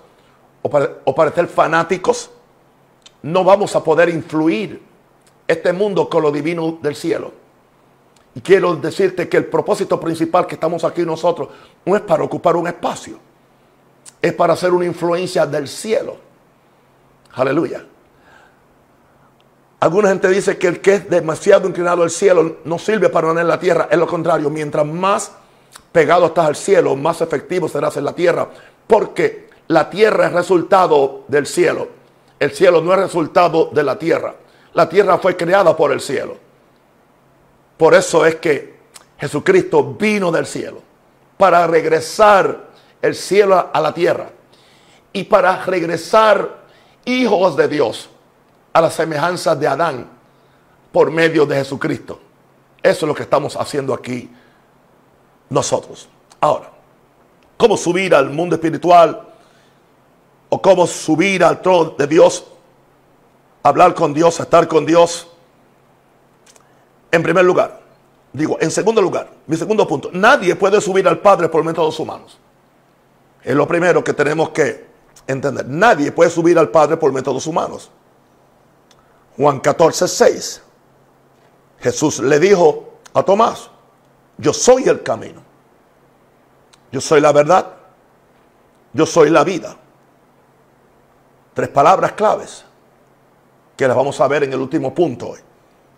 o, 0.62 1.14
parecer 1.14 1.46
fanáticos, 1.46 2.30
no 3.22 3.44
vamos 3.44 3.74
a 3.76 3.82
poder 3.82 4.08
influir 4.08 4.82
este 5.46 5.72
mundo 5.72 6.08
con 6.08 6.22
lo 6.22 6.32
divino 6.32 6.78
del 6.82 6.96
cielo. 6.96 7.32
Y 8.34 8.40
quiero 8.40 8.76
decirte 8.76 9.28
que 9.28 9.36
el 9.36 9.46
propósito 9.46 9.98
principal 9.98 10.46
que 10.46 10.54
estamos 10.54 10.84
aquí 10.84 11.02
nosotros 11.02 11.48
no 11.84 11.96
es 11.96 12.02
para 12.02 12.22
ocupar 12.22 12.56
un 12.56 12.66
espacio, 12.66 13.18
es 14.20 14.32
para 14.32 14.52
hacer 14.52 14.72
una 14.72 14.84
influencia 14.84 15.46
del 15.46 15.68
cielo. 15.68 16.27
Aleluya. 17.38 17.84
Alguna 19.80 20.08
gente 20.08 20.28
dice 20.28 20.58
que 20.58 20.66
el 20.66 20.80
que 20.80 20.94
es 20.94 21.08
demasiado 21.08 21.68
inclinado 21.68 22.02
al 22.02 22.10
cielo 22.10 22.56
no 22.64 22.78
sirve 22.78 23.08
para 23.08 23.28
ganar 23.28 23.44
la 23.44 23.60
tierra. 23.60 23.88
Es 23.90 23.98
lo 23.98 24.08
contrario, 24.08 24.50
mientras 24.50 24.84
más 24.84 25.32
pegado 25.92 26.26
estás 26.26 26.46
al 26.46 26.56
cielo, 26.56 26.96
más 26.96 27.20
efectivo 27.20 27.68
serás 27.68 27.96
en 27.96 28.04
la 28.04 28.12
tierra. 28.12 28.48
Porque 28.86 29.48
la 29.68 29.88
tierra 29.88 30.26
es 30.26 30.32
resultado 30.32 31.24
del 31.28 31.46
cielo. 31.46 31.88
El 32.40 32.50
cielo 32.50 32.80
no 32.80 32.92
es 32.92 32.98
resultado 32.98 33.70
de 33.72 33.82
la 33.84 33.98
tierra. 33.98 34.34
La 34.74 34.88
tierra 34.88 35.18
fue 35.18 35.36
creada 35.36 35.76
por 35.76 35.92
el 35.92 36.00
cielo. 36.00 36.36
Por 37.76 37.94
eso 37.94 38.26
es 38.26 38.36
que 38.36 38.78
Jesucristo 39.18 39.94
vino 39.94 40.32
del 40.32 40.46
cielo 40.46 40.82
para 41.36 41.66
regresar 41.68 42.68
el 43.00 43.14
cielo 43.14 43.70
a 43.72 43.80
la 43.80 43.94
tierra 43.94 44.30
y 45.12 45.24
para 45.24 45.64
regresar 45.64 46.66
hijos 47.04 47.56
de 47.56 47.68
Dios 47.68 48.08
a 48.72 48.80
la 48.80 48.90
semejanza 48.90 49.54
de 49.54 49.66
Adán 49.66 50.08
por 50.92 51.10
medio 51.10 51.46
de 51.46 51.56
Jesucristo. 51.56 52.20
Eso 52.82 53.06
es 53.06 53.08
lo 53.08 53.14
que 53.14 53.22
estamos 53.22 53.56
haciendo 53.56 53.92
aquí 53.92 54.30
nosotros. 55.50 56.08
Ahora, 56.40 56.70
¿cómo 57.56 57.76
subir 57.76 58.14
al 58.14 58.30
mundo 58.30 58.54
espiritual? 58.54 59.28
o 60.48 60.62
cómo 60.62 60.86
subir 60.86 61.44
al 61.44 61.60
trono 61.60 61.94
de 61.98 62.06
Dios, 62.06 62.44
hablar 63.62 63.94
con 63.94 64.14
Dios, 64.14 64.40
estar 64.40 64.66
con 64.66 64.86
Dios. 64.86 65.28
En 67.10 67.22
primer 67.22 67.44
lugar, 67.44 67.80
digo, 68.32 68.56
en 68.60 68.70
segundo 68.70 69.02
lugar, 69.02 69.30
mi 69.46 69.56
segundo 69.56 69.86
punto, 69.86 70.10
nadie 70.12 70.54
puede 70.56 70.80
subir 70.80 71.06
al 71.06 71.18
Padre 71.18 71.48
por 71.48 71.64
métodos 71.64 71.98
humanos. 71.98 72.38
Es 73.42 73.54
lo 73.54 73.66
primero 73.66 74.02
que 74.02 74.12
tenemos 74.12 74.50
que 74.50 74.87
entender. 75.28 75.66
Nadie 75.68 76.10
puede 76.10 76.30
subir 76.30 76.58
al 76.58 76.70
Padre 76.70 76.96
por 76.96 77.12
métodos 77.12 77.46
humanos. 77.46 77.90
Juan 79.36 79.60
14, 79.60 80.08
6. 80.08 80.62
Jesús 81.78 82.18
le 82.18 82.40
dijo 82.40 82.94
a 83.14 83.22
Tomás, 83.22 83.70
yo 84.36 84.52
soy 84.52 84.88
el 84.88 85.02
camino. 85.02 85.42
Yo 86.90 87.00
soy 87.00 87.20
la 87.20 87.30
verdad. 87.30 87.74
Yo 88.92 89.06
soy 89.06 89.30
la 89.30 89.44
vida. 89.44 89.76
Tres 91.54 91.68
palabras 91.68 92.12
claves 92.12 92.64
que 93.76 93.86
las 93.86 93.96
vamos 93.96 94.20
a 94.20 94.26
ver 94.26 94.44
en 94.44 94.52
el 94.52 94.60
último 94.60 94.94
punto 94.94 95.28
hoy. 95.30 95.40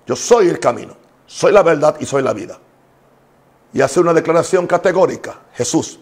Yo 0.07 0.17
soy 0.17 0.49
el 0.49 0.59
camino, 0.59 0.97
soy 1.27 1.53
la 1.53 1.63
verdad 1.63 1.97
y 2.01 2.07
soy 2.07 2.23
la 2.23 2.33
vida. 2.33 2.59
Y 3.73 3.81
hace 3.81 4.01
una 4.01 4.13
declaración 4.13 4.67
categórica. 4.67 5.39
Jesús, 5.55 6.01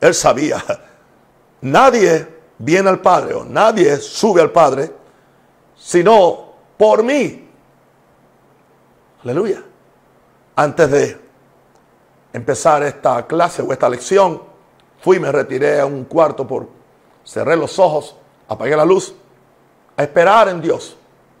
él 0.00 0.14
sabía, 0.14 0.62
nadie 1.62 2.41
viene 2.64 2.88
al 2.88 3.00
Padre 3.00 3.34
o 3.34 3.44
nadie 3.44 3.96
sube 3.96 4.40
al 4.40 4.50
Padre 4.50 4.92
sino 5.76 6.52
por 6.76 7.02
mí. 7.02 7.48
Aleluya. 9.24 9.62
Antes 10.54 10.90
de 10.90 11.20
empezar 12.32 12.82
esta 12.82 13.26
clase 13.26 13.62
o 13.62 13.72
esta 13.72 13.88
lección, 13.88 14.42
fui 15.00 15.18
me 15.18 15.32
retiré 15.32 15.80
a 15.80 15.86
un 15.86 16.04
cuarto 16.04 16.46
por 16.46 16.68
cerré 17.24 17.56
los 17.56 17.78
ojos 17.78 18.16
apagué 18.52 18.76
la 18.76 18.84
luz, 18.84 19.14
a 19.96 20.02
esperar 20.02 20.48
en 20.48 20.60
Dios, 20.60 20.96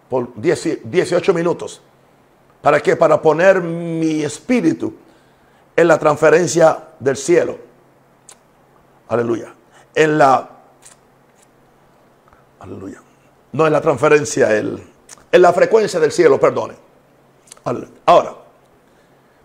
por 0.08 0.28
18 0.34 1.34
minutos. 1.34 1.80
¿Para 2.60 2.80
qué? 2.80 2.96
Para 2.96 3.20
poner 3.20 3.60
mi 3.60 4.22
espíritu 4.22 4.94
en 5.74 5.88
la 5.88 5.98
transferencia 5.98 6.88
del 6.98 7.16
cielo. 7.16 7.58
Aleluya. 9.08 9.54
En 9.94 10.18
la... 10.18 10.48
Aleluya. 12.62 13.02
No 13.52 13.66
en 13.66 13.72
la 13.72 13.80
transferencia, 13.80 14.56
en 14.56 14.82
la 15.32 15.52
frecuencia 15.52 15.98
del 15.98 16.12
cielo, 16.12 16.38
perdone. 16.38 16.74
Ahora, 18.06 18.36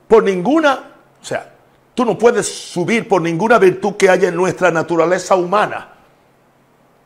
por 0.07 0.23
ninguna, 0.23 0.95
o 1.19 1.25
sea, 1.25 1.51
tú 1.95 2.05
no 2.05 2.15
puedes 2.15 2.47
subir 2.47 3.07
por 3.07 3.21
ninguna 3.21 3.57
virtud 3.57 3.95
que 3.95 4.07
haya 4.07 4.29
en 4.29 4.35
nuestra 4.35 4.69
naturaleza 4.69 5.35
humana. 5.35 5.93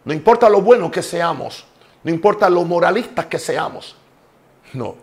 No 0.04 0.14
importa 0.14 0.50
lo 0.50 0.62
bueno 0.62 0.92
que 0.92 1.02
seamos, 1.02 1.66
no 2.04 2.12
importa 2.12 2.50
lo 2.50 2.66
moralistas 2.66 3.28
que 3.28 3.40
seamos. 3.40 3.96
No. 4.74 4.96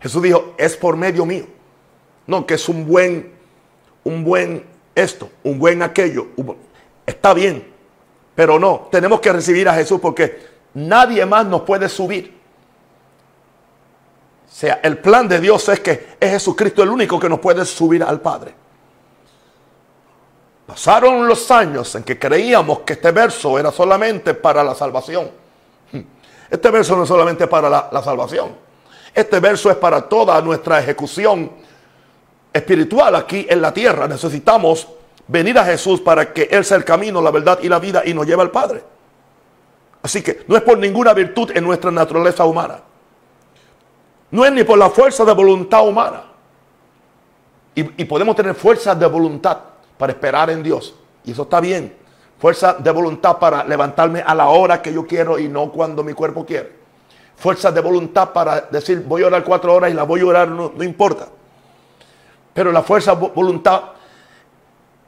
Jesús 0.00 0.22
dijo, 0.22 0.54
es 0.58 0.76
por 0.76 0.96
medio 0.96 1.24
mío. 1.24 1.46
No, 2.26 2.44
que 2.44 2.54
es 2.54 2.68
un 2.68 2.86
buen, 2.86 3.34
un 4.02 4.24
buen 4.24 4.66
esto, 4.96 5.30
un 5.44 5.60
buen 5.60 5.82
aquello. 5.82 6.26
está 7.06 7.34
bien, 7.34 7.72
pero 8.34 8.58
no, 8.58 8.88
tenemos 8.90 9.20
que 9.20 9.32
recibir 9.32 9.68
a 9.68 9.74
Jesús 9.74 10.00
porque 10.00 10.55
nadie 10.76 11.24
más 11.24 11.46
nos 11.46 11.62
puede 11.62 11.88
subir. 11.88 12.36
O 14.46 14.58
sea, 14.58 14.80
el 14.82 14.98
plan 14.98 15.28
de 15.28 15.40
Dios 15.40 15.68
es 15.68 15.80
que 15.80 16.16
es 16.20 16.30
Jesucristo 16.30 16.82
el 16.82 16.90
único 16.90 17.18
que 17.18 17.28
nos 17.28 17.40
puede 17.40 17.64
subir 17.64 18.02
al 18.02 18.20
Padre. 18.20 18.54
Pasaron 20.66 21.26
los 21.26 21.50
años 21.50 21.94
en 21.94 22.02
que 22.02 22.18
creíamos 22.18 22.80
que 22.80 22.94
este 22.94 23.10
verso 23.10 23.58
era 23.58 23.70
solamente 23.70 24.34
para 24.34 24.62
la 24.62 24.74
salvación. 24.74 25.30
Este 26.48 26.70
verso 26.70 26.94
no 26.96 27.02
es 27.02 27.08
solamente 27.08 27.46
para 27.46 27.68
la, 27.68 27.88
la 27.90 28.02
salvación. 28.02 28.54
Este 29.14 29.40
verso 29.40 29.70
es 29.70 29.76
para 29.76 30.02
toda 30.02 30.40
nuestra 30.40 30.78
ejecución 30.78 31.50
espiritual 32.52 33.16
aquí 33.16 33.46
en 33.48 33.60
la 33.60 33.72
tierra. 33.72 34.06
Necesitamos 34.06 34.86
venir 35.26 35.58
a 35.58 35.64
Jesús 35.64 36.00
para 36.00 36.32
que 36.32 36.44
Él 36.50 36.64
sea 36.64 36.76
el 36.76 36.84
camino, 36.84 37.20
la 37.20 37.30
verdad 37.30 37.58
y 37.62 37.68
la 37.68 37.78
vida 37.78 38.02
y 38.04 38.14
nos 38.14 38.26
lleve 38.26 38.42
al 38.42 38.50
Padre. 38.50 38.95
Así 40.06 40.22
que 40.22 40.44
no 40.46 40.56
es 40.56 40.62
por 40.62 40.78
ninguna 40.78 41.12
virtud 41.12 41.50
en 41.52 41.64
nuestra 41.64 41.90
naturaleza 41.90 42.44
humana. 42.44 42.78
No 44.30 44.44
es 44.44 44.52
ni 44.52 44.62
por 44.62 44.78
la 44.78 44.88
fuerza 44.88 45.24
de 45.24 45.32
voluntad 45.32 45.84
humana. 45.84 46.22
Y, 47.74 48.04
podemos 48.04 48.36
tener 48.36 48.54
fuerza 48.54 48.94
de 48.94 49.04
voluntad 49.04 49.58
para 49.98 50.12
esperar 50.12 50.48
en 50.50 50.62
Dios. 50.62 50.94
Y 51.24 51.32
eso 51.32 51.42
está 51.42 51.58
bien. 51.58 51.92
Fuerza 52.38 52.74
de 52.74 52.88
voluntad 52.92 53.38
para 53.38 53.64
levantarme 53.64 54.22
a 54.24 54.32
la 54.32 54.46
hora 54.46 54.80
que 54.80 54.92
yo 54.92 55.04
quiero 55.04 55.40
y 55.40 55.48
no 55.48 55.72
cuando 55.72 56.04
mi 56.04 56.12
cuerpo 56.12 56.46
quiere. 56.46 56.72
Fuerza 57.34 57.72
de 57.72 57.80
voluntad 57.80 58.32
para 58.32 58.60
decir 58.60 59.02
voy 59.04 59.24
a 59.24 59.26
orar 59.26 59.42
cuatro 59.42 59.74
horas 59.74 59.90
y 59.90 59.94
la 59.94 60.04
voy 60.04 60.20
a 60.20 60.26
orar, 60.26 60.46
no, 60.46 60.70
no 60.72 60.84
importa. 60.84 61.26
Pero 62.54 62.70
la 62.70 62.84
fuerza 62.84 63.14
voluntad 63.14 63.82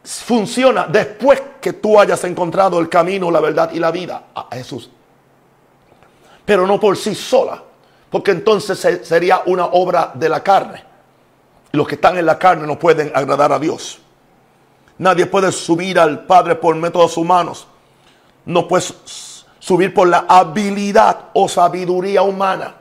funciona 0.09 0.87
después 0.87 1.43
que 1.61 1.75
tú 1.75 2.01
hayas 2.01 2.25
encontrado 2.25 2.79
el 2.81 2.89
camino, 2.89 3.31
la 3.31 3.41
verdad 3.41 3.71
y 3.73 3.79
la 3.79 3.91
vida 3.91 4.25
a 4.35 4.49
Jesús. 4.53 4.91
Pero 6.45 6.67
no 6.67 6.81
por 6.81 6.97
sí 6.97 7.15
sola 7.15 7.63
porque 8.11 8.31
entonces 8.31 8.79
sería 9.03 9.43
una 9.47 9.67
obra 9.67 10.13
de 10.15 10.29
la 10.29 10.43
carne. 10.43 10.85
Y 11.73 11.77
los 11.77 11.87
que 11.87 11.97
están 11.97 12.17
en 12.17 12.27
la 12.27 12.39
carne 12.39 12.67
no 12.67 12.79
pueden 12.79 13.13
agradar 13.15 13.53
a 13.53 13.59
Dios. 13.59 14.01
Nadie 14.97 15.27
puede 15.27 15.53
subir 15.53 15.99
al 15.99 16.25
Padre 16.25 16.55
por 16.55 16.75
métodos 16.75 17.17
humanos. 17.17 17.67
No 18.47 18.67
puedes 18.67 19.45
subir 19.59 19.93
por 19.93 20.09
la 20.09 20.25
habilidad 20.29 21.27
o 21.35 21.49
sabiduría 21.49 22.23
humana. 22.23 22.75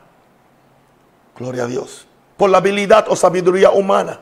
Gloria 1.38 1.64
a 1.64 1.68
Dios. 1.68 2.08
Por 2.38 2.50
la 2.50 2.60
habilidad 2.60 3.06
o 3.10 3.16
sabiduría 3.16 3.72
humana. 3.72 4.20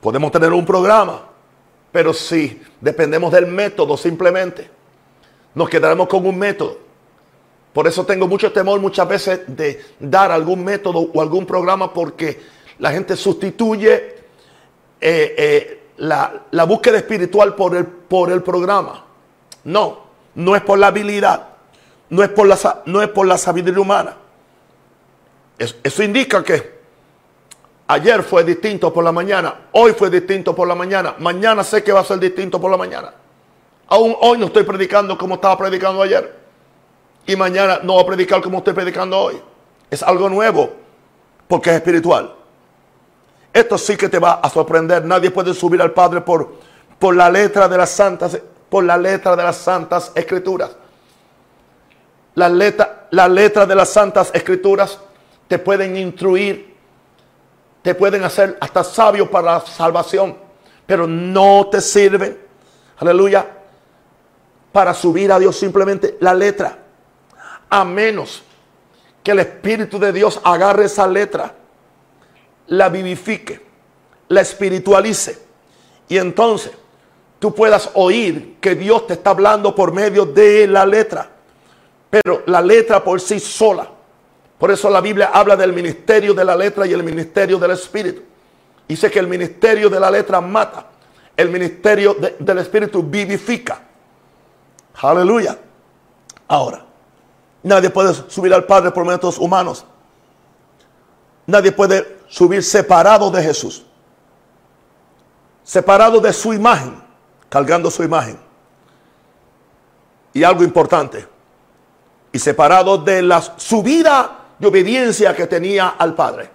Podemos 0.00 0.32
tener 0.32 0.52
un 0.52 0.64
programa, 0.64 1.28
pero 1.92 2.14
si 2.14 2.60
dependemos 2.80 3.30
del 3.32 3.46
método 3.46 3.96
simplemente, 3.96 4.70
nos 5.54 5.68
quedaremos 5.68 6.08
con 6.08 6.26
un 6.26 6.38
método. 6.38 6.78
Por 7.72 7.86
eso 7.86 8.04
tengo 8.04 8.26
mucho 8.26 8.50
temor 8.50 8.80
muchas 8.80 9.06
veces 9.06 9.40
de 9.46 9.80
dar 10.00 10.32
algún 10.32 10.64
método 10.64 11.10
o 11.12 11.20
algún 11.20 11.46
programa 11.46 11.92
porque 11.92 12.40
la 12.78 12.90
gente 12.90 13.14
sustituye 13.14 13.94
eh, 15.00 15.34
eh, 15.38 15.82
la, 15.98 16.64
búsqueda 16.64 16.98
espiritual 16.98 17.54
por 17.54 17.76
el, 17.76 17.86
por 17.86 18.32
el 18.32 18.42
programa. 18.42 19.04
No, 19.64 20.00
no 20.34 20.56
es 20.56 20.62
por 20.62 20.78
la 20.78 20.88
habilidad, 20.88 21.48
no 22.08 22.22
es 22.22 22.30
por 22.30 22.46
la, 22.46 22.82
no 22.86 23.02
es 23.02 23.08
por 23.08 23.26
la 23.26 23.36
sabiduría 23.36 23.80
humana. 23.80 24.16
eso 25.58 26.02
indica 26.02 26.42
que 26.42 26.79
ayer 27.92 28.22
fue 28.22 28.44
distinto 28.44 28.92
por 28.92 29.02
la 29.02 29.12
mañana, 29.12 29.68
hoy 29.72 29.92
fue 29.92 30.10
distinto 30.10 30.54
por 30.54 30.68
la 30.68 30.74
mañana, 30.74 31.14
mañana 31.18 31.64
sé 31.64 31.82
que 31.82 31.92
va 31.92 32.00
a 32.00 32.04
ser 32.04 32.18
distinto 32.18 32.60
por 32.60 32.70
la 32.70 32.76
mañana. 32.76 33.12
Aún 33.88 34.16
hoy 34.20 34.38
no 34.38 34.46
estoy 34.46 34.62
predicando 34.62 35.18
como 35.18 35.34
estaba 35.34 35.58
predicando 35.58 36.00
ayer 36.00 36.38
y 37.26 37.34
mañana 37.34 37.80
no 37.82 37.96
va 37.96 38.02
a 38.02 38.06
predicar 38.06 38.40
como 38.40 38.58
estoy 38.58 38.74
predicando 38.74 39.18
hoy. 39.18 39.40
Es 39.90 40.02
algo 40.02 40.28
nuevo 40.28 40.70
porque 41.48 41.70
es 41.70 41.76
espiritual. 41.76 42.34
Esto 43.52 43.76
sí 43.76 43.96
que 43.96 44.08
te 44.08 44.20
va 44.20 44.34
a 44.34 44.48
sorprender. 44.48 45.04
Nadie 45.04 45.32
puede 45.32 45.52
subir 45.52 45.82
al 45.82 45.90
Padre 45.92 46.20
por, 46.20 46.54
por 46.98 47.16
la 47.16 47.28
letra 47.28 47.68
de 47.68 47.76
las 47.76 47.90
santas, 47.90 48.38
por 48.68 48.84
la 48.84 48.96
letra 48.96 49.34
de 49.34 49.42
las 49.42 49.56
santas 49.56 50.12
escrituras. 50.14 50.70
La 52.34 52.48
letra, 52.48 53.08
la 53.10 53.26
letra 53.26 53.66
de 53.66 53.74
las 53.74 53.88
santas 53.88 54.30
escrituras 54.32 55.00
te 55.48 55.58
pueden 55.58 55.96
instruir, 55.96 56.69
te 57.82 57.94
pueden 57.94 58.24
hacer 58.24 58.56
hasta 58.60 58.84
sabio 58.84 59.30
para 59.30 59.54
la 59.54 59.60
salvación, 59.60 60.36
pero 60.86 61.06
no 61.06 61.68
te 61.70 61.80
sirven, 61.80 62.38
aleluya, 62.98 63.46
para 64.72 64.94
subir 64.94 65.32
a 65.32 65.38
Dios 65.38 65.56
simplemente 65.56 66.16
la 66.20 66.34
letra 66.34 66.78
a 67.70 67.84
menos 67.84 68.42
que 69.22 69.30
el 69.30 69.38
Espíritu 69.38 69.98
de 69.98 70.12
Dios 70.12 70.40
agarre 70.42 70.86
esa 70.86 71.06
letra, 71.06 71.54
la 72.66 72.88
vivifique, 72.88 73.64
la 74.28 74.40
espiritualice 74.40 75.38
y 76.08 76.18
entonces 76.18 76.72
tú 77.38 77.54
puedas 77.54 77.90
oír 77.94 78.56
que 78.60 78.74
Dios 78.74 79.06
te 79.06 79.14
está 79.14 79.30
hablando 79.30 79.74
por 79.74 79.92
medio 79.92 80.26
de 80.26 80.66
la 80.66 80.84
letra. 80.84 81.30
Pero 82.10 82.42
la 82.46 82.60
letra 82.60 83.02
por 83.02 83.20
sí 83.20 83.38
sola. 83.38 83.88
Por 84.60 84.70
eso 84.70 84.88
la 84.88 85.00
Biblia 85.00 85.30
habla 85.32 85.56
del 85.56 85.72
ministerio 85.72 86.34
de 86.34 86.44
la 86.44 86.54
letra 86.54 86.86
y 86.86 86.92
el 86.92 87.02
ministerio 87.02 87.58
del 87.58 87.72
Espíritu. 87.72 88.22
Dice 88.86 89.10
que 89.10 89.18
el 89.18 89.26
ministerio 89.26 89.90
de 89.90 89.98
la 89.98 90.10
letra 90.10 90.40
mata. 90.40 90.86
El 91.36 91.48
ministerio 91.48 92.14
del 92.38 92.58
Espíritu 92.58 93.02
vivifica. 93.02 93.80
Aleluya. 95.02 95.58
Ahora, 96.46 96.84
Nadie 97.62 97.90
puede 97.90 98.14
subir 98.14 98.54
al 98.54 98.64
Padre 98.64 98.90
por 98.90 99.04
métodos 99.04 99.38
humanos. 99.38 99.84
Nadie 101.46 101.72
puede 101.72 102.20
subir 102.28 102.62
separado 102.62 103.30
de 103.30 103.42
Jesús. 103.42 103.84
Separado 105.62 106.20
de 106.20 106.32
su 106.32 106.54
imagen, 106.54 107.02
cargando 107.48 107.90
su 107.90 108.02
imagen. 108.02 108.38
Y 110.32 110.42
algo 110.42 110.62
importante. 110.62 111.28
Y 112.32 112.38
separado 112.38 112.96
de 112.96 113.20
la 113.22 113.42
subida 113.58 114.39
de 114.60 114.66
obediencia 114.66 115.34
que 115.34 115.46
tenía 115.46 115.88
al 115.98 116.14
Padre. 116.14 116.50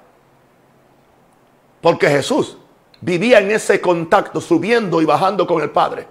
Porque 1.81 2.07
Jesús 2.07 2.57
vivía 3.01 3.39
en 3.39 3.51
ese 3.51 3.81
contacto, 3.81 4.39
subiendo 4.39 5.01
y 5.01 5.05
bajando 5.05 5.45
con 5.45 5.61
el 5.61 5.71
Padre 5.71 6.07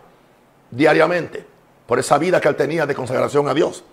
diariamente. 0.70 1.46
Por 1.86 1.98
esa 1.98 2.18
vida 2.18 2.40
que 2.40 2.48
él 2.48 2.56
tenía 2.56 2.86
de 2.86 2.94
consagración 2.94 3.48
a 3.48 3.54
Dios 3.54 3.84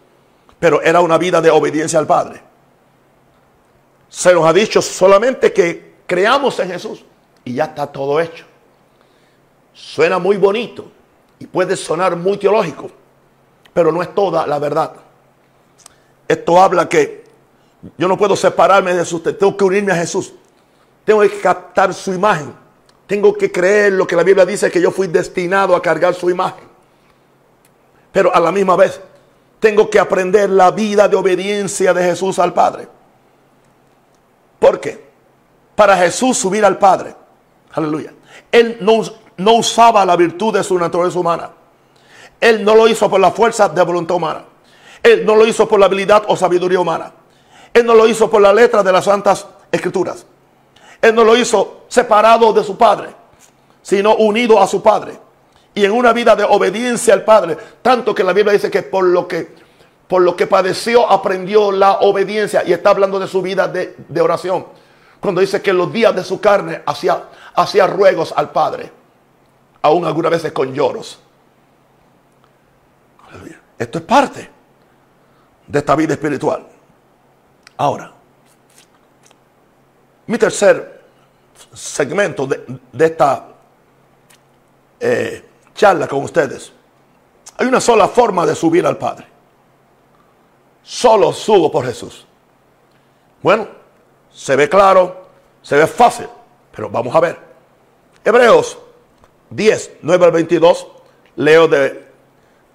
pero 0.61 0.79
era 0.83 1.01
una 1.01 1.17
vida 1.17 1.41
de 1.41 1.49
obediencia 1.49 1.97
al 1.97 2.05
Padre. 2.05 2.39
Se 4.07 4.31
nos 4.31 4.45
ha 4.45 4.53
dicho 4.53 4.79
solamente 4.79 5.51
que 5.51 5.95
creamos 6.05 6.59
en 6.59 6.69
Jesús 6.69 7.03
y 7.43 7.55
ya 7.55 7.65
está 7.65 7.87
todo 7.87 8.21
hecho. 8.21 8.45
Suena 9.73 10.19
muy 10.19 10.37
bonito 10.37 10.91
y 11.39 11.47
puede 11.47 11.75
sonar 11.75 12.15
muy 12.15 12.37
teológico, 12.37 12.91
pero 13.73 13.91
no 13.91 14.03
es 14.03 14.13
toda 14.13 14.45
la 14.45 14.59
verdad. 14.59 14.93
Esto 16.27 16.61
habla 16.61 16.87
que 16.87 17.20
yo 17.97 18.07
no 18.07 18.17
puedo 18.17 18.35
separarme 18.35 18.93
de 18.93 18.99
Jesús, 18.99 19.23
tengo 19.23 19.57
que 19.57 19.63
unirme 19.63 19.91
a 19.91 19.95
Jesús, 19.95 20.33
tengo 21.03 21.21
que 21.21 21.39
captar 21.39 21.93
su 21.93 22.13
imagen, 22.13 22.53
tengo 23.07 23.33
que 23.33 23.51
creer 23.51 23.93
lo 23.93 24.05
que 24.05 24.15
la 24.15 24.23
Biblia 24.23 24.45
dice, 24.45 24.69
que 24.69 24.81
yo 24.81 24.91
fui 24.91 25.07
destinado 25.07 25.75
a 25.75 25.81
cargar 25.81 26.13
su 26.13 26.29
imagen. 26.29 26.69
Pero 28.11 28.33
a 28.33 28.39
la 28.39 28.51
misma 28.51 28.75
vez 28.75 29.01
tengo 29.59 29.89
que 29.89 29.99
aprender 29.99 30.49
la 30.49 30.71
vida 30.71 31.07
de 31.07 31.15
obediencia 31.15 31.93
de 31.93 32.03
Jesús 32.03 32.39
al 32.39 32.53
Padre. 32.53 32.87
¿Por 34.59 34.79
qué? 34.79 35.09
Para 35.75 35.97
Jesús 35.97 36.37
subir 36.37 36.63
al 36.63 36.77
Padre. 36.77 37.15
Aleluya. 37.73 38.13
Él 38.51 38.77
no, 38.81 39.01
no 39.37 39.53
usaba 39.53 40.05
la 40.05 40.15
virtud 40.15 40.53
de 40.53 40.63
su 40.63 40.77
naturaleza 40.77 41.17
humana. 41.17 41.51
Él 42.39 42.63
no 42.63 42.75
lo 42.75 42.87
hizo 42.87 43.09
por 43.09 43.19
la 43.19 43.31
fuerza 43.31 43.69
de 43.69 43.81
voluntad 43.83 44.17
humana. 44.17 44.45
Él 45.01 45.25
no 45.25 45.35
lo 45.35 45.45
hizo 45.47 45.67
por 45.67 45.79
la 45.79 45.87
habilidad 45.87 46.23
o 46.27 46.35
sabiduría 46.35 46.79
humana. 46.79 47.11
Él 47.73 47.85
no 47.85 47.95
lo 47.95 48.07
hizo 48.07 48.29
por 48.29 48.41
la 48.41 48.53
letra 48.53 48.83
de 48.83 48.91
las 48.91 49.05
santas 49.05 49.47
escrituras. 49.71 50.25
Él 51.01 51.15
no 51.15 51.23
lo 51.23 51.35
hizo 51.35 51.85
separado 51.87 52.53
de 52.53 52.63
su 52.63 52.77
padre, 52.77 53.15
sino 53.81 54.15
unido 54.15 54.61
a 54.61 54.67
su 54.67 54.81
padre. 54.81 55.17
Y 55.73 55.85
en 55.85 55.91
una 55.91 56.13
vida 56.13 56.35
de 56.35 56.43
obediencia 56.43 57.13
al 57.13 57.23
padre. 57.23 57.57
Tanto 57.81 58.13
que 58.13 58.23
la 58.23 58.33
Biblia 58.33 58.53
dice 58.53 58.69
que 58.69 58.83
por 58.83 59.05
lo 59.05 59.27
que, 59.27 59.55
por 60.07 60.21
lo 60.21 60.35
que 60.35 60.47
padeció 60.47 61.09
aprendió 61.09 61.71
la 61.71 61.99
obediencia. 62.01 62.63
Y 62.65 62.73
está 62.73 62.89
hablando 62.89 63.19
de 63.19 63.27
su 63.27 63.41
vida 63.41 63.67
de, 63.67 63.95
de 64.07 64.21
oración. 64.21 64.65
Cuando 65.19 65.39
dice 65.39 65.61
que 65.61 65.71
los 65.71 65.91
días 65.93 66.13
de 66.15 66.23
su 66.23 66.41
carne 66.41 66.81
hacía, 66.85 67.23
hacía 67.55 67.87
ruegos 67.87 68.33
al 68.35 68.51
Padre. 68.51 68.91
Aún 69.81 70.05
algunas 70.05 70.31
veces 70.31 70.51
con 70.51 70.73
lloros. 70.73 71.19
Esto 73.77 73.97
es 73.97 74.03
parte 74.03 74.49
de 75.65 75.79
esta 75.79 75.95
vida 75.95 76.13
espiritual. 76.13 76.67
Ahora, 77.81 78.11
mi 80.27 80.37
tercer 80.37 81.01
segmento 81.73 82.45
de, 82.45 82.79
esta 83.03 83.47
eh, 84.99 85.43
charla 85.73 86.07
con 86.07 86.23
ustedes. 86.23 86.71
Hay 87.57 87.65
una 87.65 87.81
sola 87.81 88.07
forma 88.07 88.45
de 88.45 88.53
subir 88.53 88.85
al 88.85 88.99
Padre. 88.99 89.25
Solo 90.83 91.33
subo 91.33 91.71
por 91.71 91.83
Jesús. 91.87 92.27
Bueno, 93.41 93.67
se 94.31 94.55
ve 94.55 94.69
claro, 94.69 95.25
se 95.63 95.75
ve 95.75 95.87
fácil, 95.87 96.27
pero 96.71 96.87
vamos 96.87 97.15
a 97.15 97.19
ver. 97.19 97.39
Hebreos 98.23 98.77
10, 99.49 99.93
9 100.03 100.25
al 100.25 100.31
22, 100.31 100.87
leo 101.35 101.67
de, 101.67 102.07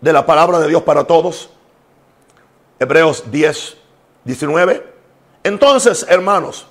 de 0.00 0.12
la 0.12 0.26
palabra 0.26 0.58
de 0.58 0.66
Dios 0.66 0.82
para 0.82 1.04
todos. 1.04 1.48
Hebreos 2.80 3.30
10, 3.30 3.76
19. 4.24 4.95
Entonces, 5.46 6.04
hermanos, 6.08 6.66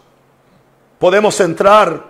podemos 1.00 1.40
entrar 1.40 2.08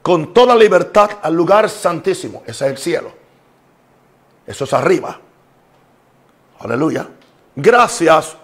con 0.00 0.32
toda 0.32 0.54
libertad 0.54 1.10
al 1.20 1.34
lugar 1.34 1.68
santísimo. 1.68 2.44
Ese 2.46 2.66
es 2.66 2.70
el 2.70 2.78
cielo. 2.78 3.12
Eso 4.46 4.62
es 4.62 4.72
arriba. 4.74 5.18
Aleluya. 6.60 7.08
Gracias 7.56 8.36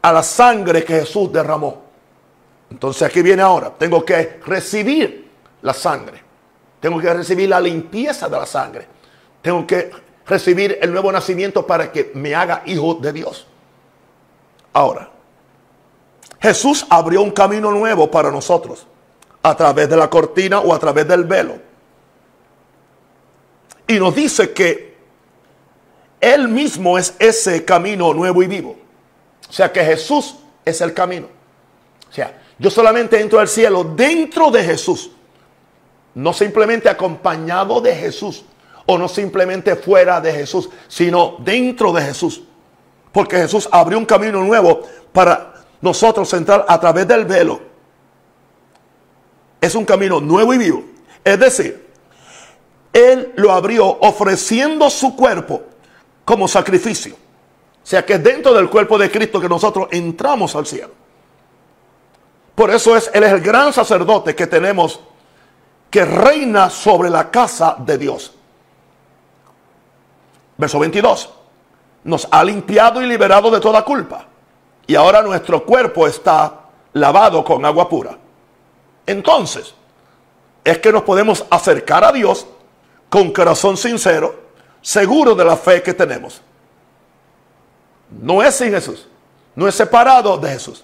a 0.00 0.12
la 0.14 0.22
sangre 0.22 0.82
que 0.82 1.00
Jesús 1.00 1.30
derramó. 1.30 1.82
Entonces 2.70 3.02
aquí 3.02 3.20
viene 3.20 3.42
ahora. 3.42 3.70
Tengo 3.76 4.02
que 4.02 4.40
recibir 4.46 5.30
la 5.60 5.74
sangre. 5.74 6.22
Tengo 6.80 6.98
que 7.00 7.12
recibir 7.12 7.50
la 7.50 7.60
limpieza 7.60 8.30
de 8.30 8.38
la 8.38 8.46
sangre. 8.46 8.86
Tengo 9.42 9.66
que 9.66 9.90
recibir 10.26 10.78
el 10.80 10.90
nuevo 10.90 11.12
nacimiento 11.12 11.66
para 11.66 11.92
que 11.92 12.12
me 12.14 12.34
haga 12.34 12.62
hijo 12.64 12.94
de 12.94 13.12
Dios. 13.12 13.46
Ahora, 14.72 15.17
Jesús 16.40 16.86
abrió 16.88 17.22
un 17.22 17.30
camino 17.30 17.70
nuevo 17.70 18.10
para 18.10 18.30
nosotros 18.30 18.86
a 19.42 19.56
través 19.56 19.88
de 19.88 19.96
la 19.96 20.08
cortina 20.08 20.60
o 20.60 20.72
a 20.72 20.78
través 20.78 21.06
del 21.08 21.24
velo. 21.24 21.58
Y 23.86 23.98
nos 23.98 24.14
dice 24.14 24.52
que 24.52 24.96
Él 26.20 26.48
mismo 26.48 26.98
es 26.98 27.14
ese 27.18 27.64
camino 27.64 28.12
nuevo 28.12 28.42
y 28.42 28.46
vivo. 28.46 28.76
O 29.48 29.52
sea 29.52 29.72
que 29.72 29.82
Jesús 29.82 30.36
es 30.64 30.80
el 30.80 30.92
camino. 30.92 31.26
O 32.08 32.12
sea, 32.12 32.38
yo 32.58 32.70
solamente 32.70 33.20
entro 33.20 33.40
al 33.40 33.48
cielo 33.48 33.84
dentro 33.84 34.50
de 34.50 34.62
Jesús. 34.62 35.10
No 36.14 36.32
simplemente 36.32 36.88
acompañado 36.88 37.80
de 37.80 37.94
Jesús. 37.94 38.44
O 38.86 38.98
no 38.98 39.08
simplemente 39.08 39.74
fuera 39.76 40.20
de 40.20 40.32
Jesús. 40.32 40.68
Sino 40.86 41.36
dentro 41.38 41.92
de 41.92 42.02
Jesús. 42.02 42.42
Porque 43.12 43.36
Jesús 43.36 43.68
abrió 43.72 43.96
un 43.96 44.04
camino 44.04 44.42
nuevo 44.42 44.82
para 45.12 45.54
nosotros 45.80 46.32
entrar 46.34 46.64
a 46.68 46.78
través 46.80 47.06
del 47.06 47.24
velo. 47.24 47.60
Es 49.60 49.74
un 49.74 49.84
camino 49.84 50.20
nuevo 50.20 50.54
y 50.54 50.58
vivo. 50.58 50.84
Es 51.24 51.38
decir, 51.38 51.88
Él 52.92 53.32
lo 53.36 53.52
abrió 53.52 53.86
ofreciendo 53.86 54.88
su 54.90 55.14
cuerpo 55.16 55.62
como 56.24 56.46
sacrificio. 56.48 57.14
O 57.14 57.86
sea 57.86 58.04
que 58.04 58.14
es 58.14 58.22
dentro 58.22 58.52
del 58.52 58.68
cuerpo 58.68 58.98
de 58.98 59.10
Cristo 59.10 59.40
que 59.40 59.48
nosotros 59.48 59.88
entramos 59.90 60.54
al 60.54 60.66
cielo. 60.66 60.90
Por 62.54 62.70
eso 62.70 62.96
es, 62.96 63.10
Él 63.14 63.22
es 63.24 63.32
el 63.32 63.40
gran 63.40 63.72
sacerdote 63.72 64.34
que 64.34 64.46
tenemos 64.46 65.00
que 65.90 66.04
reina 66.04 66.68
sobre 66.70 67.08
la 67.08 67.30
casa 67.30 67.76
de 67.78 67.96
Dios. 67.96 68.34
Verso 70.56 70.78
22. 70.78 71.30
Nos 72.04 72.28
ha 72.30 72.44
limpiado 72.44 73.00
y 73.00 73.06
liberado 73.06 73.50
de 73.50 73.60
toda 73.60 73.84
culpa. 73.84 74.27
Y 74.88 74.96
ahora 74.96 75.20
nuestro 75.20 75.66
cuerpo 75.66 76.06
está 76.06 76.62
lavado 76.94 77.44
con 77.44 77.62
agua 77.64 77.90
pura. 77.90 78.16
Entonces, 79.06 79.74
es 80.64 80.78
que 80.78 80.90
nos 80.90 81.02
podemos 81.02 81.44
acercar 81.50 82.04
a 82.04 82.10
Dios 82.10 82.46
con 83.10 83.30
corazón 83.30 83.76
sincero, 83.76 84.34
seguro 84.80 85.34
de 85.34 85.44
la 85.44 85.58
fe 85.58 85.82
que 85.82 85.92
tenemos. 85.92 86.40
No 88.10 88.42
es 88.42 88.54
sin 88.54 88.70
Jesús, 88.70 89.06
no 89.54 89.68
es 89.68 89.74
separado 89.74 90.38
de 90.38 90.48
Jesús. 90.48 90.82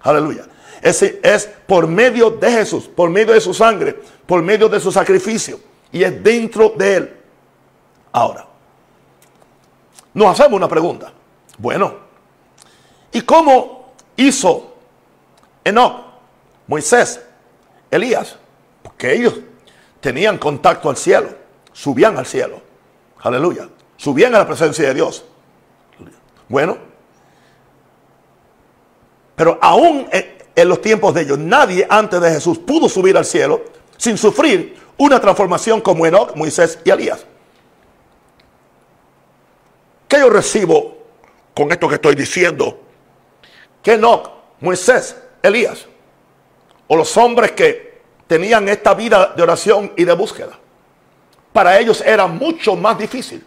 Aleluya. 0.00 0.46
Ese 0.80 1.20
es 1.22 1.46
por 1.66 1.86
medio 1.86 2.30
de 2.30 2.50
Jesús, 2.50 2.88
por 2.88 3.10
medio 3.10 3.34
de 3.34 3.40
su 3.42 3.52
sangre, 3.52 4.00
por 4.24 4.40
medio 4.40 4.66
de 4.66 4.80
su 4.80 4.90
sacrificio. 4.90 5.60
Y 5.92 6.02
es 6.02 6.24
dentro 6.24 6.70
de 6.70 6.96
Él. 6.96 7.16
Ahora, 8.12 8.46
nos 10.14 10.28
hacemos 10.30 10.56
una 10.56 10.68
pregunta. 10.68 11.12
Bueno, 11.58 12.11
¿y 13.12 13.20
cómo 13.22 13.92
hizo 14.16 14.74
Enoch, 15.64 16.04
Moisés, 16.66 17.20
Elías? 17.90 18.36
Porque 18.82 19.14
ellos 19.14 19.34
tenían 20.00 20.38
contacto 20.38 20.90
al 20.90 20.96
cielo, 20.96 21.30
subían 21.72 22.18
al 22.18 22.26
cielo. 22.26 22.60
Aleluya. 23.20 23.68
Subían 23.96 24.34
a 24.34 24.38
la 24.38 24.46
presencia 24.46 24.88
de 24.88 24.94
Dios. 24.94 25.24
Bueno, 26.48 26.76
pero 29.36 29.58
aún 29.62 30.08
en 30.54 30.68
los 30.68 30.80
tiempos 30.80 31.14
de 31.14 31.22
ellos. 31.22 31.38
Nadie 31.38 31.86
antes 31.88 32.20
de 32.20 32.30
Jesús 32.30 32.58
pudo 32.58 32.88
subir 32.88 33.16
al 33.16 33.24
cielo 33.24 33.62
sin 33.96 34.18
sufrir 34.18 34.76
una 34.96 35.20
transformación 35.20 35.80
como 35.80 36.06
Enoch, 36.06 36.34
Moisés 36.36 36.78
y 36.84 36.90
Elías. 36.90 37.24
¿Qué 40.08 40.18
yo 40.18 40.28
recibo 40.28 40.98
con 41.54 41.72
esto 41.72 41.88
que 41.88 41.94
estoy 41.94 42.14
diciendo? 42.14 42.81
Que 43.82 43.94
Enoch, 43.94 44.30
Moisés, 44.60 45.16
Elías, 45.42 45.86
o 46.86 46.96
los 46.96 47.16
hombres 47.16 47.52
que 47.52 48.02
tenían 48.26 48.68
esta 48.68 48.94
vida 48.94 49.32
de 49.34 49.42
oración 49.42 49.92
y 49.96 50.04
de 50.04 50.12
búsqueda, 50.14 50.58
para 51.52 51.78
ellos 51.78 52.00
era 52.00 52.26
mucho 52.26 52.76
más 52.76 52.96
difícil 52.98 53.44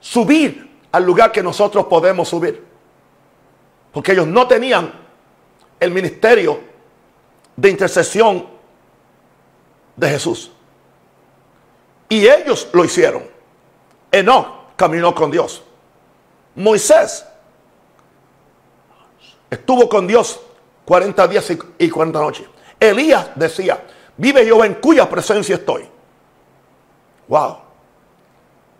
subir 0.00 0.68
al 0.92 1.04
lugar 1.04 1.32
que 1.32 1.42
nosotros 1.42 1.86
podemos 1.86 2.28
subir. 2.28 2.64
Porque 3.92 4.12
ellos 4.12 4.26
no 4.26 4.46
tenían 4.46 4.92
el 5.80 5.90
ministerio 5.90 6.60
de 7.56 7.70
intercesión 7.70 8.46
de 9.96 10.10
Jesús. 10.10 10.52
Y 12.08 12.26
ellos 12.26 12.68
lo 12.72 12.84
hicieron. 12.84 13.24
Enoch 14.10 14.46
caminó 14.76 15.14
con 15.14 15.30
Dios. 15.30 15.62
Moisés 16.54 17.24
estuvo 19.50 19.88
con 19.88 20.06
Dios 20.06 20.40
40 20.84 21.28
días 21.28 21.52
y 21.78 21.90
40 21.90 22.18
noches. 22.20 22.46
Elías 22.80 23.30
decía, 23.34 23.84
vive 24.16 24.46
yo 24.46 24.64
en 24.64 24.74
cuya 24.74 25.08
presencia 25.08 25.56
estoy. 25.56 25.88
Wow. 27.28 27.58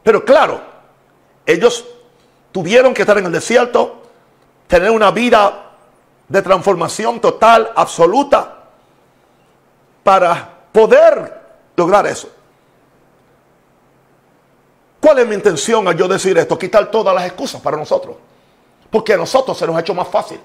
Pero 0.02 0.24
claro, 0.24 0.60
ellos 1.44 1.84
tuvieron 2.52 2.94
que 2.94 3.02
estar 3.02 3.18
en 3.18 3.26
el 3.26 3.32
desierto, 3.32 4.02
tener 4.66 4.90
una 4.90 5.10
vida 5.10 5.72
de 6.28 6.42
transformación 6.42 7.20
total, 7.20 7.70
absoluta, 7.74 8.64
para 10.02 10.58
poder 10.72 11.40
lograr 11.76 12.06
eso. 12.06 12.30
¿Cuál 15.00 15.20
es 15.20 15.28
mi 15.28 15.34
intención 15.34 15.86
al 15.86 15.96
yo 15.96 16.08
decir 16.08 16.36
esto? 16.38 16.58
Quitar 16.58 16.90
todas 16.90 17.14
las 17.14 17.24
excusas 17.26 17.60
para 17.60 17.76
nosotros. 17.76 18.16
Porque 18.90 19.14
a 19.14 19.16
nosotros 19.16 19.56
se 19.56 19.66
nos 19.66 19.76
ha 19.76 19.80
hecho 19.80 19.94
más 19.94 20.08
fácil. 20.08 20.40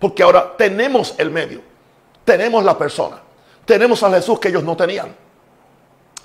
Porque 0.00 0.22
ahora 0.22 0.56
tenemos 0.56 1.14
el 1.18 1.30
medio, 1.30 1.60
tenemos 2.24 2.64
la 2.64 2.76
persona, 2.76 3.20
tenemos 3.64 4.02
a 4.02 4.10
Jesús 4.10 4.40
que 4.40 4.48
ellos 4.48 4.64
no 4.64 4.76
tenían. 4.76 5.14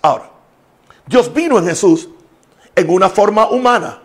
Ahora, 0.01 0.29
Dios 1.05 1.31
vino 1.33 1.59
en 1.59 1.65
Jesús 1.65 2.09
en 2.73 2.89
una 2.89 3.09
forma 3.09 3.49
humana 3.49 4.01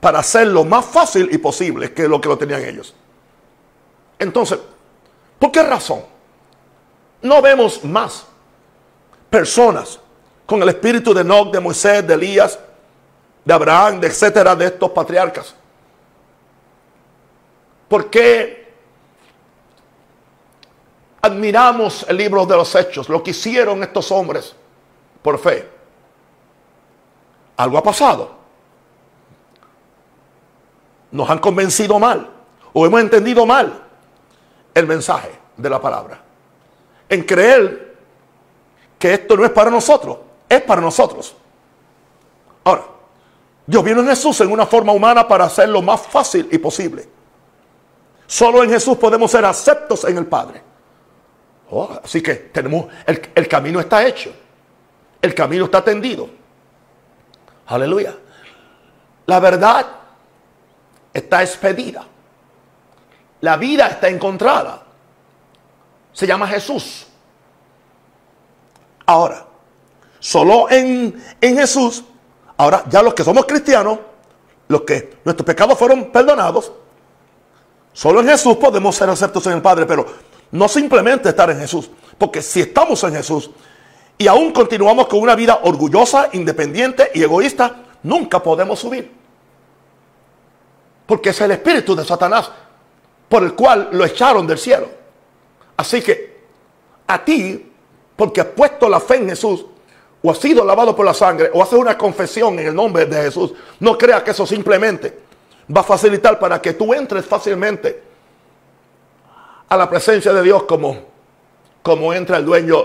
para 0.00 0.20
hacerlo 0.20 0.64
más 0.64 0.84
fácil 0.86 1.28
y 1.30 1.38
posible 1.38 1.92
que 1.92 2.08
lo 2.08 2.20
que 2.20 2.28
lo 2.28 2.38
tenían 2.38 2.64
ellos. 2.64 2.94
Entonces, 4.18 4.58
¿por 5.38 5.52
qué 5.52 5.62
razón? 5.62 6.02
No 7.22 7.42
vemos 7.42 7.84
más 7.84 8.26
personas 9.28 10.00
con 10.46 10.62
el 10.62 10.68
espíritu 10.70 11.12
de 11.12 11.20
Enoch, 11.20 11.52
de 11.52 11.60
Moisés, 11.60 12.06
de 12.06 12.14
Elías, 12.14 12.58
de 13.44 13.52
Abraham, 13.52 14.00
de 14.00 14.06
etcétera, 14.06 14.56
de 14.56 14.66
estos 14.66 14.90
patriarcas. 14.90 15.54
¿Por 17.88 18.08
qué 18.10 18.57
admiramos 21.20 22.06
el 22.08 22.16
libro 22.16 22.46
de 22.46 22.56
los 22.56 22.74
hechos, 22.74 23.08
lo 23.08 23.22
que 23.22 23.30
hicieron 23.30 23.82
estos 23.82 24.10
hombres 24.12 24.54
por 25.22 25.38
fe? 25.38 25.68
Algo 27.56 27.78
ha 27.78 27.82
pasado. 27.82 28.38
Nos 31.10 31.28
han 31.28 31.38
convencido 31.38 31.98
mal 31.98 32.30
o 32.72 32.86
hemos 32.86 33.00
entendido 33.00 33.46
mal 33.46 33.82
el 34.74 34.86
mensaje 34.86 35.38
de 35.56 35.70
la 35.70 35.80
palabra. 35.80 36.20
En 37.08 37.22
creer 37.24 37.96
que 38.98 39.14
esto 39.14 39.36
no 39.36 39.44
es 39.44 39.50
para 39.50 39.70
nosotros, 39.70 40.18
es 40.48 40.62
para 40.62 40.80
nosotros. 40.80 41.34
Ahora, 42.64 42.84
Dios 43.66 43.84
vino 43.84 44.00
en 44.00 44.08
Jesús 44.08 44.40
en 44.40 44.52
una 44.52 44.66
forma 44.66 44.92
humana 44.92 45.26
para 45.26 45.44
hacerlo 45.44 45.82
más 45.82 46.02
fácil 46.02 46.48
y 46.50 46.58
posible. 46.58 47.08
Solo 48.26 48.62
en 48.62 48.70
Jesús 48.70 48.96
podemos 48.98 49.30
ser 49.30 49.44
aceptos 49.44 50.04
en 50.04 50.18
el 50.18 50.26
Padre. 50.26 50.67
Oh, 51.70 52.00
así 52.02 52.22
que 52.22 52.34
tenemos, 52.34 52.86
el, 53.06 53.20
el 53.34 53.48
camino 53.48 53.80
está 53.80 54.06
hecho. 54.06 54.32
El 55.20 55.34
camino 55.34 55.66
está 55.66 55.82
tendido. 55.84 56.28
Aleluya. 57.66 58.14
La 59.26 59.40
verdad 59.40 59.86
está 61.12 61.42
expedida. 61.42 62.06
La 63.40 63.56
vida 63.56 63.88
está 63.88 64.08
encontrada. 64.08 64.82
Se 66.12 66.26
llama 66.26 66.46
Jesús. 66.46 67.06
Ahora, 69.06 69.46
solo 70.18 70.70
en, 70.70 71.22
en 71.40 71.56
Jesús, 71.56 72.04
ahora 72.56 72.84
ya 72.88 73.02
los 73.02 73.14
que 73.14 73.24
somos 73.24 73.46
cristianos, 73.46 73.98
los 74.68 74.82
que 74.82 75.18
nuestros 75.24 75.46
pecados 75.46 75.78
fueron 75.78 76.10
perdonados, 76.10 76.72
solo 77.92 78.20
en 78.20 78.28
Jesús 78.28 78.56
podemos 78.56 78.94
ser 78.96 79.08
aceptos 79.08 79.46
en 79.46 79.54
el 79.54 79.62
Padre, 79.62 79.86
pero 79.86 80.06
no 80.50 80.68
simplemente 80.68 81.28
estar 81.28 81.50
en 81.50 81.58
Jesús, 81.58 81.90
porque 82.16 82.42
si 82.42 82.60
estamos 82.60 83.02
en 83.04 83.14
Jesús 83.14 83.50
y 84.16 84.26
aún 84.26 84.52
continuamos 84.52 85.06
con 85.06 85.20
una 85.20 85.34
vida 85.34 85.60
orgullosa, 85.62 86.30
independiente 86.32 87.10
y 87.14 87.22
egoísta, 87.22 87.84
nunca 88.02 88.42
podemos 88.42 88.78
subir. 88.78 89.12
Porque 91.06 91.30
es 91.30 91.40
el 91.40 91.52
espíritu 91.52 91.94
de 91.94 92.04
Satanás 92.04 92.50
por 93.28 93.42
el 93.42 93.54
cual 93.54 93.90
lo 93.92 94.04
echaron 94.04 94.46
del 94.46 94.58
cielo. 94.58 94.88
Así 95.76 96.02
que 96.02 96.38
a 97.06 97.24
ti, 97.24 97.72
porque 98.16 98.40
has 98.40 98.48
puesto 98.48 98.88
la 98.88 99.00
fe 99.00 99.16
en 99.16 99.28
Jesús, 99.28 99.64
o 100.20 100.30
has 100.30 100.38
sido 100.38 100.64
lavado 100.64 100.96
por 100.96 101.06
la 101.06 101.14
sangre, 101.14 101.50
o 101.52 101.62
haces 101.62 101.78
una 101.78 101.96
confesión 101.96 102.58
en 102.58 102.68
el 102.68 102.74
nombre 102.74 103.06
de 103.06 103.22
Jesús, 103.22 103.52
no 103.78 103.96
creas 103.96 104.22
que 104.22 104.32
eso 104.32 104.46
simplemente 104.46 105.16
va 105.74 105.82
a 105.82 105.84
facilitar 105.84 106.38
para 106.38 106.60
que 106.60 106.72
tú 106.72 106.92
entres 106.92 107.24
fácilmente 107.24 108.07
a 109.68 109.76
la 109.76 109.88
presencia 109.88 110.32
de 110.32 110.42
Dios 110.42 110.64
como, 110.64 110.96
como 111.82 112.12
entra 112.12 112.36
el 112.36 112.44
dueño 112.44 112.84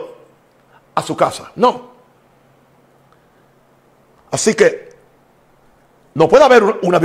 a 0.96 1.02
su 1.02 1.16
casa. 1.16 1.52
No. 1.56 1.94
Así 4.32 4.56
que 4.56 4.90
no 6.16 6.28
puede 6.28 6.44
haber 6.44 6.64
una, 6.82 7.00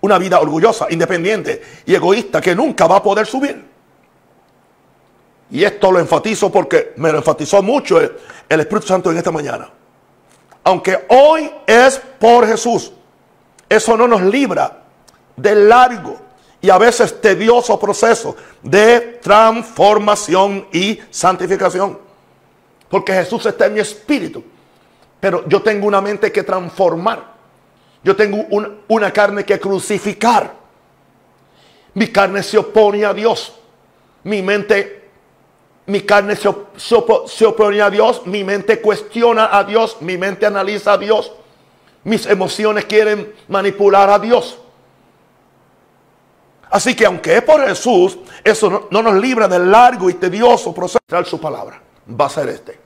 una 0.00 0.18
vida 0.18 0.40
orgullosa, 0.40 0.86
independiente 0.90 1.62
y 1.86 1.94
egoísta 1.94 2.40
que 2.40 2.54
nunca 2.54 2.86
va 2.86 2.96
a 2.96 3.02
poder 3.02 3.26
subir. 3.26 3.74
Y 5.50 5.62
esto 5.62 5.92
lo 5.92 6.00
enfatizo 6.00 6.50
porque 6.50 6.94
me 6.96 7.12
lo 7.12 7.18
enfatizó 7.18 7.62
mucho 7.62 8.00
el, 8.00 8.60
Espíritu 8.60 8.86
Santo 8.86 9.10
en 9.10 9.18
esta 9.18 9.30
mañana. 9.30 9.70
Aunque 10.64 11.04
hoy 11.08 11.50
es 11.66 12.00
por 12.18 12.46
Jesús, 12.46 12.92
eso 13.68 13.96
no 13.96 14.08
nos 14.08 14.22
libra 14.22 14.82
del 15.36 15.68
largo 15.68 16.18
y 16.64 16.70
a 16.70 16.78
veces 16.78 17.20
tedioso 17.20 17.78
proceso 17.78 18.34
de 18.62 19.18
transformación 19.20 20.66
y 20.72 20.98
santificación. 21.10 21.98
Porque 22.88 23.12
Jesús 23.12 23.44
está 23.44 23.66
en 23.66 23.74
mi 23.74 23.80
espíritu. 23.80 24.42
Pero 25.20 25.46
yo 25.46 25.60
tengo 25.60 25.86
una 25.86 26.00
mente 26.00 26.32
que 26.32 26.42
transformar. 26.42 27.34
Yo 28.02 28.16
tengo 28.16 28.46
una 28.88 29.12
carne 29.12 29.44
que 29.44 29.60
crucificar. 29.60 30.54
Mi 31.92 32.06
carne 32.08 32.42
se 32.42 32.56
opone 32.56 33.04
a 33.04 33.12
Dios. 33.12 33.52
Mi 34.22 34.40
mente, 34.40 35.10
mi 35.84 36.00
carne 36.00 36.34
se, 36.34 36.48
se 36.78 37.44
opone 37.44 37.82
a 37.82 37.90
Dios. 37.90 38.22
Mi 38.24 38.42
mente 38.42 38.80
cuestiona 38.80 39.54
a 39.54 39.64
Dios. 39.64 39.98
Mi 40.00 40.16
mente 40.16 40.46
analiza 40.46 40.94
a 40.94 40.96
Dios. 40.96 41.30
Mis 42.04 42.24
emociones 42.24 42.86
quieren 42.86 43.34
manipular 43.48 44.08
a 44.08 44.18
Dios. 44.18 44.60
Así 46.74 46.96
que 46.96 47.06
aunque 47.06 47.36
es 47.36 47.42
por 47.44 47.64
Jesús, 47.64 48.18
eso 48.42 48.68
no, 48.68 48.88
no, 48.90 49.00
nos 49.00 49.14
libra 49.22 49.46
del 49.46 49.70
largo 49.70 50.10
y 50.10 50.14
tedioso 50.14 50.74
proceso 50.74 50.98
de 51.08 51.24
su 51.24 51.40
palabra. 51.40 51.80
Va 52.20 52.26
a 52.26 52.28
ser 52.28 52.48
este. 52.48 52.80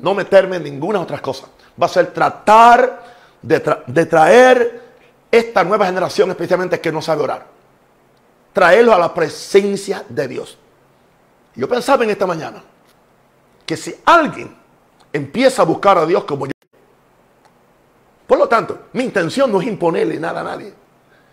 No 0.00 0.14
meterme 0.14 0.58
en 0.58 0.62
ninguna 0.62 1.00
otra 1.00 1.20
cosa. 1.20 1.48
Va 1.80 1.86
a 1.86 1.88
ser 1.88 2.12
tratar 2.12 3.02
de, 3.42 4.06
traer 4.06 4.82
esta 5.28 5.64
nueva 5.64 5.86
generación, 5.86 6.30
especialmente 6.30 6.80
que 6.80 6.92
no 6.92 7.02
sabe 7.02 7.24
orar. 7.24 7.46
Traerlo 8.52 8.94
a 8.94 8.98
la 9.00 9.12
presencia 9.12 10.04
de 10.08 10.28
Dios. 10.28 10.56
Yo 11.56 11.68
pensaba 11.68 12.04
en 12.04 12.10
esta 12.10 12.28
mañana 12.28 12.62
que 13.66 13.76
si 13.76 13.92
alguien 14.04 14.56
empieza 15.12 15.62
a 15.62 15.64
buscar 15.64 15.98
a 15.98 16.06
Dios 16.06 16.22
como 16.22 16.46
yo, 16.46 16.52
por 18.28 18.38
lo 18.38 18.46
tanto, 18.46 18.84
mi 18.92 19.02
intención 19.02 19.50
no 19.50 19.60
es 19.60 19.66
imponerle 19.66 20.20
nada 20.20 20.42
a 20.42 20.44
nadie. 20.44 20.72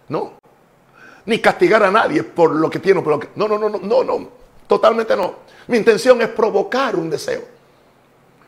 No. 0.10 0.41
Ni 1.26 1.40
castigar 1.40 1.84
a 1.84 1.92
nadie 1.92 2.24
por 2.24 2.52
lo 2.52 2.70
que 2.70 2.80
tiene. 2.80 3.02
Por 3.02 3.14
lo 3.14 3.20
que, 3.20 3.30
no, 3.36 3.48
no, 3.48 3.58
no, 3.58 3.70
no, 3.70 3.80
no, 3.80 4.04
no. 4.04 4.30
Totalmente 4.68 5.16
no. 5.16 5.36
Mi 5.68 5.78
intención 5.78 6.22
es 6.22 6.30
provocar 6.30 6.96
un 6.96 7.10
deseo. 7.10 7.44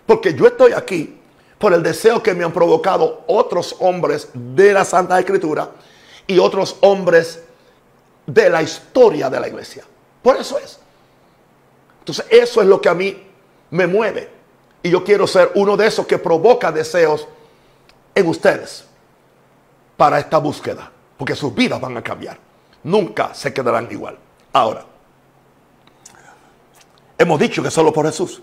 Porque 0.06 0.34
yo 0.34 0.48
estoy 0.48 0.74
aquí 0.74 1.20
por 1.58 1.74
el 1.74 1.82
deseo 1.82 2.22
que 2.22 2.34
me 2.34 2.44
han 2.44 2.52
provocado 2.52 3.24
otros 3.28 3.76
hombres 3.80 4.30
de 4.34 4.74
la 4.74 4.84
Santa 4.84 5.20
Escritura 5.20 5.70
y 6.28 6.40
otros 6.40 6.78
hombres 6.82 7.42
de 8.26 8.50
la 8.50 8.62
historia 8.62 9.30
de 9.30 9.40
la 9.40 9.48
iglesia. 9.48 9.84
Por 10.22 10.38
eso 10.38 10.58
es. 10.58 10.80
Entonces 12.00 12.26
eso 12.30 12.62
es 12.62 12.68
lo 12.68 12.82
que 12.82 12.90
a 12.90 12.94
mí 12.94 13.28
me 13.70 13.88
mueve. 13.88 14.30
Y 14.82 14.90
yo 14.90 15.04
quiero 15.04 15.26
ser 15.26 15.52
uno 15.56 15.78
de 15.78 15.88
esos 15.88 16.06
que 16.06 16.18
provoca 16.18 16.72
deseos 16.72 17.28
en 18.14 18.28
ustedes 18.28 18.86
para 19.96 20.20
esta 20.20 20.38
búsqueda. 20.38 20.92
Porque 21.18 21.36
sus 21.36 21.56
vidas 21.56 21.80
van 21.80 21.96
a 21.96 22.04
cambiar. 22.04 22.38
Nunca 22.84 23.34
se 23.34 23.54
quedarán 23.54 23.88
igual. 23.92 24.18
Ahora, 24.52 24.86
hemos 27.18 27.40
dicho 27.40 27.64
que 27.64 27.72
solo 27.72 27.94
por 27.94 28.06
Jesús. 28.06 28.42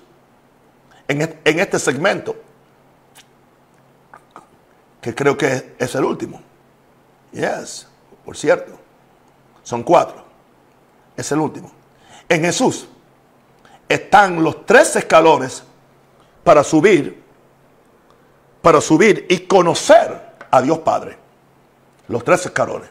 En 1.09 1.59
este 1.59 1.79
segmento 1.79 2.37
que 5.01 5.15
creo 5.15 5.37
que 5.37 5.75
es 5.79 5.95
el 5.95 6.05
último. 6.05 6.41
Yes, 7.33 7.87
por 8.25 8.37
cierto. 8.37 8.79
Son 9.63 9.83
cuatro. 9.83 10.25
Es 11.17 11.31
el 11.33 11.39
último. 11.39 11.73
En 12.29 12.43
Jesús 12.43 12.89
están 13.89 14.43
los 14.43 14.65
tres 14.67 14.95
escalones 14.97 15.65
para 16.45 16.63
subir, 16.63 17.23
para 18.63 18.81
subir 18.81 19.27
y 19.29 19.41
conocer 19.41 20.35
a 20.51 20.63
Dios 20.63 20.79
Padre. 20.79 21.19
Los 22.09 22.25
tres 22.25 22.47
escalones. 22.47 22.91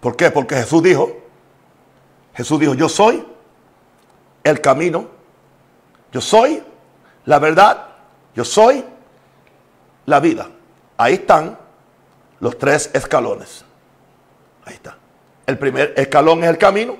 ¿Por 0.00 0.16
qué? 0.16 0.30
Porque 0.30 0.56
Jesús 0.56 0.82
dijo, 0.82 1.16
Jesús 2.34 2.60
dijo, 2.60 2.74
yo 2.74 2.88
soy 2.88 3.26
el 4.44 4.60
camino, 4.60 5.08
yo 6.12 6.20
soy 6.20 6.62
la 7.24 7.38
verdad, 7.38 7.86
yo 8.34 8.44
soy 8.44 8.84
la 10.06 10.20
vida. 10.20 10.48
Ahí 10.96 11.14
están 11.14 11.58
los 12.40 12.56
tres 12.58 12.90
escalones. 12.94 13.64
Ahí 14.64 14.74
está. 14.74 14.96
El 15.46 15.58
primer 15.58 15.94
escalón 15.96 16.44
es 16.44 16.50
el 16.50 16.58
camino. 16.58 16.96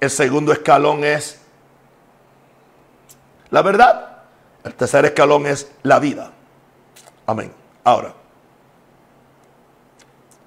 El 0.00 0.10
segundo 0.10 0.52
escalón 0.52 1.04
es 1.04 1.40
la 3.50 3.62
verdad. 3.62 4.22
El 4.64 4.74
tercer 4.74 5.04
escalón 5.04 5.46
es 5.46 5.70
la 5.82 5.98
vida. 5.98 6.32
Amén. 7.26 7.52
Ahora, 7.84 8.14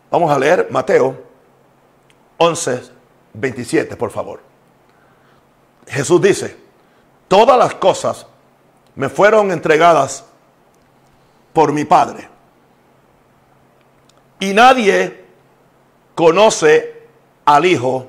vamos 0.09 0.31
a 0.31 0.39
leer 0.39 0.67
Mateo 0.71 1.24
11, 2.37 2.81
27, 3.33 3.95
por 3.95 4.11
favor. 4.11 4.41
Jesús 5.87 6.21
dice, 6.21 6.57
todas 7.27 7.57
las 7.57 7.75
cosas 7.75 8.25
me 8.95 9.09
fueron 9.09 9.51
entregadas 9.51 10.25
por 11.53 11.71
mi 11.71 11.85
Padre. 11.85 12.29
Y 14.39 14.53
nadie 14.53 15.25
conoce 16.13 17.07
al 17.45 17.65
Hijo, 17.65 18.07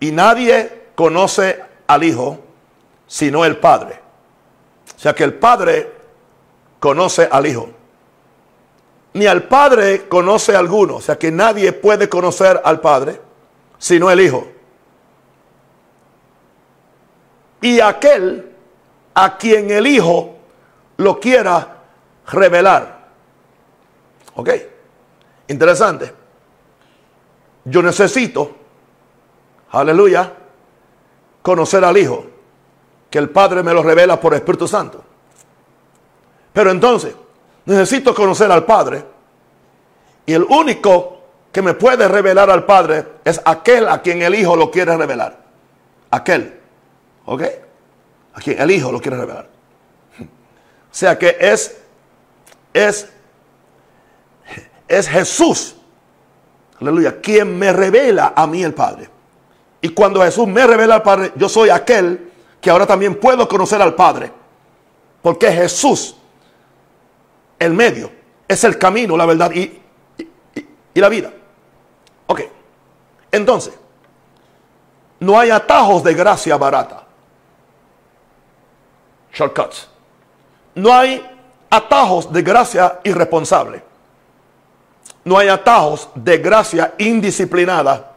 y 0.00 0.12
nadie 0.12 0.88
conoce 0.94 1.62
al 1.86 2.04
Hijo, 2.04 2.38
sino 3.06 3.44
el 3.44 3.56
Padre. 3.58 4.00
O 4.96 4.98
sea 4.98 5.14
que 5.14 5.24
el 5.24 5.34
Padre 5.34 5.92
conoce 6.80 7.28
al 7.30 7.46
Hijo. 7.46 7.70
Ni 9.16 9.26
al 9.26 9.44
Padre 9.44 10.08
conoce 10.08 10.54
alguno. 10.54 10.96
O 10.96 11.00
sea 11.00 11.18
que 11.18 11.32
nadie 11.32 11.72
puede 11.72 12.08
conocer 12.08 12.60
al 12.62 12.80
Padre 12.80 13.20
sino 13.78 14.10
el 14.10 14.20
Hijo. 14.20 14.46
Y 17.62 17.80
aquel 17.80 18.52
a 19.14 19.36
quien 19.38 19.70
el 19.70 19.86
Hijo 19.86 20.36
lo 20.98 21.18
quiera 21.18 21.82
revelar. 22.28 23.06
¿Ok? 24.34 24.50
Interesante. 25.48 26.12
Yo 27.64 27.82
necesito, 27.82 28.54
aleluya, 29.70 30.32
conocer 31.40 31.84
al 31.84 31.96
Hijo, 31.96 32.26
que 33.10 33.18
el 33.18 33.30
Padre 33.30 33.62
me 33.62 33.72
lo 33.72 33.82
revela 33.82 34.20
por 34.20 34.34
Espíritu 34.34 34.68
Santo. 34.68 35.02
Pero 36.52 36.70
entonces, 36.70 37.14
necesito 37.66 38.14
conocer 38.14 38.50
al 38.50 38.64
Padre. 38.64 39.04
Y 40.24 40.32
el 40.32 40.44
único 40.44 41.20
que 41.52 41.62
me 41.62 41.74
puede 41.74 42.08
revelar 42.08 42.50
al 42.50 42.64
Padre 42.64 43.04
es 43.24 43.40
aquel 43.44 43.88
a 43.88 44.00
quien 44.02 44.22
el 44.22 44.34
Hijo 44.34 44.56
lo 44.56 44.70
quiere 44.70 44.96
revelar. 44.96 45.38
Aquel. 46.10 46.60
¿Ok? 47.26 47.42
A 48.34 48.40
quien 48.40 48.60
el 48.60 48.70
Hijo 48.70 48.90
lo 48.90 49.00
quiere 49.00 49.16
revelar. 49.18 49.48
O 50.20 50.98
sea 50.98 51.18
que 51.18 51.36
es, 51.38 51.76
es, 52.72 53.08
es 54.88 55.08
Jesús, 55.08 55.76
aleluya, 56.80 57.20
quien 57.20 57.58
me 57.58 57.70
revela 57.72 58.32
a 58.34 58.46
mí 58.46 58.62
el 58.62 58.72
Padre. 58.72 59.10
Y 59.82 59.90
cuando 59.90 60.22
Jesús 60.22 60.46
me 60.48 60.66
revela 60.66 60.96
al 60.96 61.02
Padre, 61.02 61.32
yo 61.36 61.48
soy 61.48 61.68
aquel 61.68 62.32
que 62.60 62.70
ahora 62.70 62.86
también 62.86 63.20
puedo 63.20 63.46
conocer 63.46 63.80
al 63.82 63.94
Padre. 63.94 64.32
Porque 65.20 65.52
Jesús 65.52 66.16
el 67.58 67.72
medio, 67.72 68.10
es 68.46 68.64
el 68.64 68.78
camino, 68.78 69.16
la 69.16 69.26
verdad 69.26 69.50
y, 69.52 69.80
y, 70.94 71.00
la 71.00 71.08
vida. 71.08 71.30
Ok, 72.26 72.42
entonces, 73.30 73.74
no 75.20 75.38
hay 75.38 75.50
atajos 75.50 76.02
de 76.02 76.14
gracia 76.14 76.56
barata. 76.56 77.04
Shortcuts. 79.32 79.88
No 80.74 80.92
hay 80.92 81.24
atajos 81.70 82.32
de 82.32 82.42
gracia 82.42 83.00
irresponsable. 83.04 83.82
No 85.24 85.36
hay 85.38 85.48
atajos 85.48 86.08
de 86.14 86.38
gracia 86.38 86.94
indisciplinada 86.98 88.12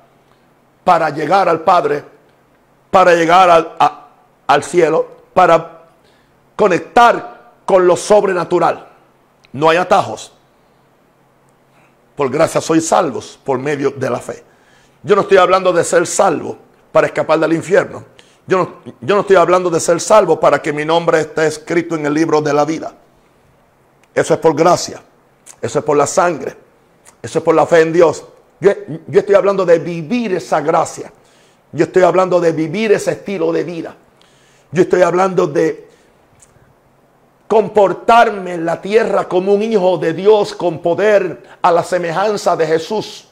para 0.84 1.10
llegar 1.10 1.49
al 1.49 1.62
Padre, 1.62 2.04
para 2.91 3.13
llegar 3.13 3.49
al, 3.49 3.75
al 4.47 4.63
cielo, 4.63 5.08
para 5.34 5.82
conectar 6.56 7.52
con 7.65 7.86
lo 7.86 7.95
sobrenatural. 7.95 8.88
No 9.53 9.69
hay 9.69 9.77
atajos. 9.77 10.33
Por 12.15 12.29
gracia 12.29 12.62
soy 12.62 12.81
salvos 12.81 13.39
por 13.43 13.57
medio 13.59 13.91
de 13.91 14.09
la 14.09 14.19
fe. 14.19 14.43
Yo 15.03 15.15
no 15.15 15.21
estoy 15.21 15.38
hablando 15.38 15.71
de 15.71 15.83
ser 15.83 16.05
salvo 16.05 16.57
para 16.91 17.07
escapar 17.07 17.39
del 17.39 17.53
infierno. 17.53 18.03
Yo 18.45 18.57
no, 18.57 18.93
yo 18.99 19.15
no 19.15 19.21
estoy 19.21 19.35
hablando 19.35 19.69
de 19.69 19.79
ser 19.79 20.01
salvo 20.01 20.39
para 20.39 20.62
que 20.62 20.73
mi 20.73 20.83
nombre 20.83 21.21
esté 21.21 21.47
escrito 21.47 21.95
en 21.95 22.05
el 22.05 22.13
libro 22.13 22.41
de 22.41 22.53
la 22.53 22.65
vida. 22.65 22.93
Eso 24.13 24.33
es 24.33 24.39
por 24.39 24.55
gracia. 24.55 25.01
Eso 25.62 25.79
es 25.79 25.85
por 25.85 25.97
la 25.97 26.07
sangre. 26.07 26.55
Eso 27.21 27.39
es 27.39 27.45
por 27.45 27.55
la 27.55 27.65
fe 27.65 27.81
en 27.81 27.93
Dios. 27.93 28.25
Yo, 28.59 28.71
yo, 29.07 29.19
estoy 29.19 29.35
hablando 29.35 29.65
de 29.65 29.79
vivir 29.79 30.33
esa 30.33 30.62
gracia. 30.62 31.12
Yo 31.71 31.85
estoy 31.85 32.03
hablando 32.03 32.39
de 32.39 32.51
vivir 32.51 32.91
ese 32.91 33.12
estilo 33.12 33.51
de 33.51 33.63
vida. 33.63 33.95
Yo 34.71 34.81
estoy 34.81 35.01
hablando 35.01 35.47
de 35.47 35.88
comportarme 37.49 38.53
en 38.53 38.63
la 38.63 38.79
tierra 38.79 39.27
como 39.27 39.55
un 39.55 39.63
hijo 39.63 39.97
de 39.97 40.13
Dios 40.13 40.53
con 40.53 40.83
poder 40.83 41.41
a 41.63 41.71
la 41.71 41.83
semejanza 41.83 42.55
de 42.55 42.67
Jesús. 42.67 43.27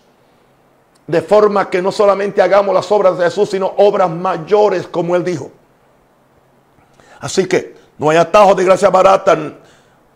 De 1.05 1.21
forma 1.21 1.69
que 1.69 1.83
no 1.83 1.91
solamente 1.91 2.41
hagamos 2.41 2.73
las 2.73 2.91
obras 2.91 3.15
de 3.19 3.25
Jesús, 3.25 3.51
sino 3.51 3.67
obras 3.77 4.09
mayores 4.09 4.87
como 4.87 5.15
Él 5.15 5.23
dijo. 5.23 5.51
Así 7.19 7.45
que 7.45 7.75
no 7.99 8.09
hay 8.09 8.17
atajo 8.17 8.55
de 8.55 8.65
gracia 8.65 8.89
barata, 8.89 9.37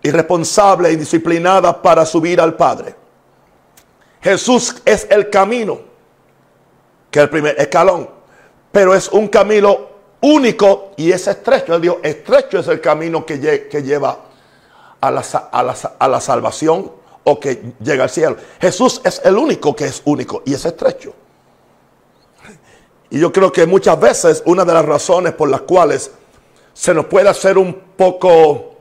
irresponsable 0.01 0.91
y 0.91 0.95
disciplinada 0.95 1.79
para 1.79 2.03
subir 2.03 2.41
al 2.41 2.55
Padre. 2.55 2.95
Jesús 4.19 4.81
es 4.83 5.05
el 5.11 5.29
camino, 5.29 5.79
que 7.11 7.19
es 7.19 7.23
el 7.23 7.29
primer 7.29 7.55
escalón, 7.61 8.09
pero 8.71 8.95
es 8.95 9.09
un 9.09 9.27
camino 9.27 9.90
único 10.21 10.91
y 10.97 11.11
es 11.11 11.27
estrecho. 11.27 11.75
Él 11.75 11.81
dijo, 11.81 11.99
estrecho 12.03 12.59
es 12.59 12.67
el 12.67 12.79
camino 12.79 13.25
que, 13.25 13.37
lleva 13.39 14.17
a 14.99 15.11
la, 15.11 15.21
a 15.99 16.07
la 16.07 16.21
salvación 16.21 16.91
o 17.23 17.39
que 17.39 17.73
llega 17.81 18.03
al 18.03 18.09
cielo. 18.09 18.37
Jesús 18.59 19.01
es 19.03 19.21
el 19.23 19.37
único 19.37 19.75
que 19.75 19.85
es 19.85 20.01
único 20.05 20.43
y 20.45 20.53
es 20.53 20.65
estrecho. 20.65 21.13
Y 23.09 23.19
yo 23.19 23.31
creo 23.31 23.51
que 23.51 23.65
muchas 23.65 23.99
veces 23.99 24.41
una 24.45 24.63
de 24.63 24.73
las 24.73 24.85
razones 24.85 25.33
por 25.33 25.49
las 25.49 25.61
cuales 25.61 26.11
se 26.73 26.93
nos 26.93 27.05
puede 27.05 27.29
hacer 27.29 27.57
un 27.57 27.73
poco, 27.97 28.75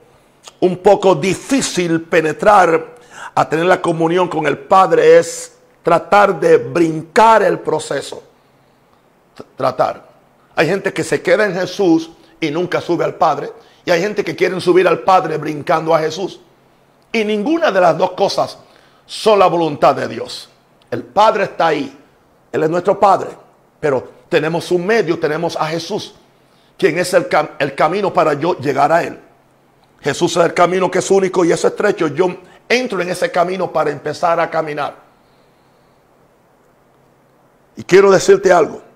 un 0.61 0.77
poco 0.79 1.17
difícil 1.17 2.03
penetrar 2.03 2.95
a 3.35 3.49
tener 3.49 3.67
la 3.67 3.83
comunión 3.83 4.29
con 4.29 4.47
el 4.47 4.59
Padre 4.59 5.19
es 5.19 5.57
tratar 5.83 6.39
de 6.39 6.59
brincar 6.59 7.43
el 7.43 7.59
proceso. 7.59 8.23
Tratar. 9.57 10.10
Hay 10.61 10.67
gente 10.67 10.93
que 10.93 11.03
se 11.03 11.23
queda 11.23 11.47
en 11.47 11.55
Jesús 11.55 12.11
y 12.39 12.51
nunca 12.51 12.83
sube 12.83 13.03
al 13.03 13.15
Padre. 13.15 13.51
Y 13.83 13.91
hay 13.91 14.03
gente 14.03 14.23
que 14.23 14.37
quiere 14.37 14.61
subir 14.61 14.87
al 14.87 14.99
Padre 14.99 15.39
brincando 15.39 15.95
a 15.95 16.01
Jesús. 16.01 16.39
Y 17.11 17.25
ninguna 17.25 17.73
de 17.73 17.81
las 17.81 17.97
dos 17.97 18.11
cosas 18.11 18.59
son 19.07 19.39
la 19.39 19.47
voluntad 19.47 19.95
de 19.95 20.07
Dios. 20.07 20.51
El 20.91 21.03
Padre 21.03 21.45
está 21.45 21.69
ahí. 21.69 21.99
Él 22.53 22.63
es 22.63 22.69
nuestro 22.69 23.01
Padre. 23.01 23.31
Pero 23.81 24.07
tenemos 24.29 24.71
un 24.71 24.85
medio, 24.85 25.19
tenemos 25.19 25.57
a 25.57 25.65
Jesús, 25.65 26.15
quien 26.77 26.99
es 26.99 27.15
el, 27.15 27.27
el 27.59 27.75
camino 27.75 28.13
para 28.13 28.35
yo 28.35 28.59
llegar 28.59 28.93
a 28.93 29.03
Él. 29.03 29.19
Jesús 30.03 30.37
es 30.37 30.45
el 30.45 30.53
camino 30.53 30.91
que 30.91 30.99
es 30.99 31.11
único 31.11 31.43
y 31.43 31.53
es 31.53 31.65
estrecho. 31.65 32.09
Yo 32.09 32.37
entro 32.69 33.01
en 33.01 33.09
ese 33.09 33.31
camino 33.31 33.73
para 33.73 33.91
empezar 33.91 34.39
a 34.39 34.51
caminar. 34.51 34.95
Y 37.77 37.83
quiero 37.83 38.11
decirte 38.11 38.53
algo. 38.53 38.90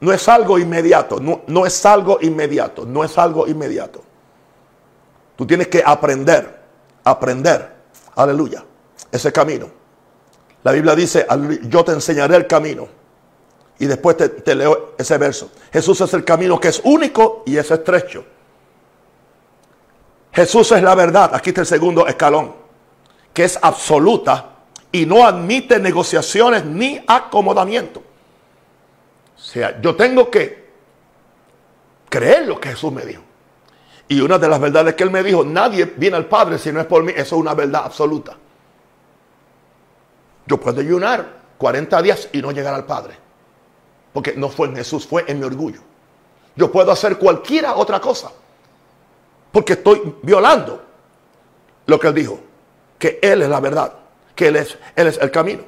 No 0.00 0.12
es 0.12 0.28
algo 0.28 0.58
inmediato, 0.58 1.18
no, 1.20 1.42
no 1.46 1.66
es 1.66 1.84
algo 1.84 2.18
inmediato, 2.20 2.84
no 2.86 3.02
es 3.02 3.18
algo 3.18 3.46
inmediato. 3.48 4.02
Tú 5.34 5.46
tienes 5.46 5.68
que 5.68 5.82
aprender, 5.84 6.60
aprender, 7.04 7.72
aleluya, 8.14 8.64
ese 9.10 9.32
camino. 9.32 9.68
La 10.62 10.72
Biblia 10.72 10.94
dice, 10.94 11.26
yo 11.62 11.84
te 11.84 11.92
enseñaré 11.92 12.36
el 12.36 12.46
camino. 12.46 12.88
Y 13.80 13.86
después 13.86 14.16
te, 14.16 14.28
te, 14.28 14.54
leo 14.54 14.94
ese 14.98 15.16
verso. 15.18 15.52
Jesús 15.72 16.00
es 16.00 16.12
el 16.14 16.24
camino 16.24 16.58
que 16.58 16.68
es 16.68 16.80
único 16.82 17.44
y 17.46 17.56
es 17.56 17.70
estrecho. 17.70 18.24
Jesús 20.32 20.72
es 20.72 20.82
la 20.82 20.94
verdad. 20.96 21.30
Aquí 21.34 21.50
está 21.50 21.60
el 21.60 21.66
segundo 21.66 22.06
escalón. 22.06 22.54
Que 23.32 23.44
es 23.44 23.58
absoluta 23.62 24.56
y 24.90 25.06
no 25.06 25.24
admite 25.24 25.78
negociaciones 25.78 26.64
ni 26.64 27.02
acomodamiento. 27.06 28.02
Sea, 29.48 29.80
yo 29.80 29.96
tengo 29.96 30.30
que 30.30 30.68
creer 32.10 32.46
lo 32.46 32.60
que 32.60 32.68
Jesús 32.68 32.92
me 32.92 33.06
dijo. 33.06 33.22
Y 34.06 34.20
una 34.20 34.36
de 34.36 34.46
las 34.46 34.60
verdades 34.60 34.94
que 34.94 35.04
Él 35.04 35.10
me 35.10 35.22
dijo, 35.22 35.42
nadie 35.42 35.86
viene 35.86 36.18
al 36.18 36.26
Padre 36.26 36.58
si 36.58 36.70
no 36.70 36.80
es 36.80 36.86
por 36.86 37.02
mí. 37.02 37.12
Eso 37.16 37.36
es 37.36 37.40
una 37.40 37.54
verdad 37.54 37.84
absoluta. 37.86 38.36
Yo 40.44 40.60
puedo 40.60 40.78
ayunar 40.82 41.26
40 41.56 42.02
días 42.02 42.28
y 42.30 42.42
no 42.42 42.52
llegar 42.52 42.74
al 42.74 42.84
Padre. 42.84 43.16
Porque 44.12 44.34
no 44.34 44.50
fue 44.50 44.68
en 44.68 44.76
Jesús, 44.76 45.06
fue 45.06 45.24
en 45.26 45.38
mi 45.38 45.46
orgullo. 45.46 45.80
Yo 46.54 46.70
puedo 46.70 46.92
hacer 46.92 47.16
cualquiera 47.16 47.74
otra 47.74 48.00
cosa. 48.00 48.30
Porque 49.50 49.72
estoy 49.72 50.14
violando 50.22 50.82
lo 51.86 51.98
que 51.98 52.08
Él 52.08 52.14
dijo. 52.14 52.38
Que 52.98 53.18
Él 53.22 53.40
es 53.40 53.48
la 53.48 53.60
verdad. 53.60 53.94
Que 54.34 54.48
él 54.48 54.56
es 54.56 54.76
el 54.94 55.30
camino. 55.30 55.62